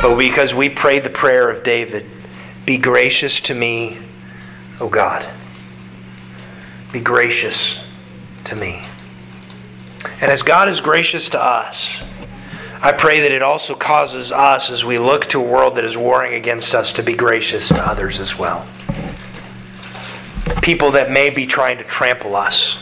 but 0.00 0.16
because 0.16 0.54
we 0.54 0.68
prayed 0.68 1.04
the 1.04 1.10
prayer 1.10 1.48
of 1.48 1.62
David 1.62 2.06
be 2.64 2.78
gracious 2.78 3.40
to 3.40 3.54
me, 3.54 3.98
O 4.80 4.88
God. 4.88 5.28
Be 6.92 7.00
gracious 7.00 7.80
to 8.44 8.54
me. 8.54 8.84
And 10.20 10.30
as 10.30 10.42
God 10.42 10.68
is 10.68 10.80
gracious 10.80 11.28
to 11.30 11.42
us, 11.42 12.00
I 12.80 12.92
pray 12.92 13.20
that 13.20 13.32
it 13.32 13.42
also 13.42 13.74
causes 13.74 14.30
us, 14.30 14.70
as 14.70 14.84
we 14.84 14.98
look 14.98 15.26
to 15.26 15.40
a 15.40 15.44
world 15.44 15.76
that 15.76 15.84
is 15.84 15.96
warring 15.96 16.34
against 16.34 16.74
us, 16.74 16.92
to 16.92 17.02
be 17.02 17.14
gracious 17.14 17.68
to 17.68 17.78
others 17.78 18.18
as 18.18 18.38
well. 18.38 18.66
People 20.62 20.92
that 20.92 21.10
may 21.10 21.30
be 21.30 21.46
trying 21.46 21.78
to 21.78 21.84
trample 21.84 22.36
us, 22.36 22.78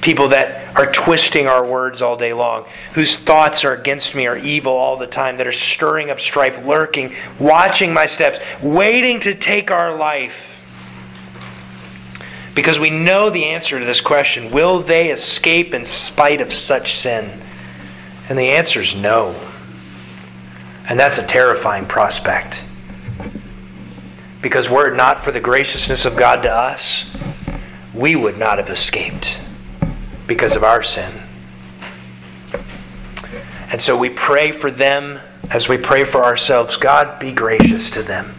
people 0.00 0.28
that 0.28 0.59
are 0.76 0.90
twisting 0.92 1.46
our 1.46 1.64
words 1.64 2.02
all 2.02 2.16
day 2.16 2.32
long, 2.32 2.64
whose 2.94 3.16
thoughts 3.16 3.64
are 3.64 3.72
against 3.72 4.14
me, 4.14 4.26
are 4.26 4.36
evil 4.36 4.72
all 4.72 4.96
the 4.96 5.06
time, 5.06 5.36
that 5.38 5.46
are 5.46 5.52
stirring 5.52 6.10
up 6.10 6.20
strife, 6.20 6.64
lurking, 6.64 7.14
watching 7.38 7.92
my 7.92 8.06
steps, 8.06 8.38
waiting 8.62 9.20
to 9.20 9.34
take 9.34 9.70
our 9.70 9.96
life. 9.96 10.34
Because 12.54 12.78
we 12.78 12.90
know 12.90 13.30
the 13.30 13.44
answer 13.44 13.78
to 13.78 13.84
this 13.84 14.00
question 14.00 14.50
will 14.50 14.82
they 14.82 15.10
escape 15.10 15.72
in 15.74 15.84
spite 15.84 16.40
of 16.40 16.52
such 16.52 16.96
sin? 16.96 17.42
And 18.28 18.38
the 18.38 18.50
answer 18.50 18.80
is 18.80 18.94
no. 18.94 19.34
And 20.88 20.98
that's 20.98 21.18
a 21.18 21.26
terrifying 21.26 21.86
prospect. 21.86 22.62
Because 24.42 24.70
were 24.70 24.92
it 24.92 24.96
not 24.96 25.22
for 25.24 25.32
the 25.32 25.40
graciousness 25.40 26.04
of 26.04 26.16
God 26.16 26.42
to 26.42 26.50
us, 26.50 27.04
we 27.92 28.16
would 28.16 28.38
not 28.38 28.58
have 28.58 28.70
escaped 28.70 29.38
because 30.30 30.54
of 30.54 30.62
our 30.62 30.80
sin. 30.80 31.12
And 33.72 33.80
so 33.80 33.96
we 33.96 34.10
pray 34.10 34.52
for 34.52 34.70
them 34.70 35.18
as 35.50 35.68
we 35.68 35.76
pray 35.76 36.04
for 36.04 36.22
ourselves. 36.24 36.76
God, 36.76 37.18
be 37.18 37.32
gracious 37.32 37.90
to 37.90 38.04
them. 38.04 38.32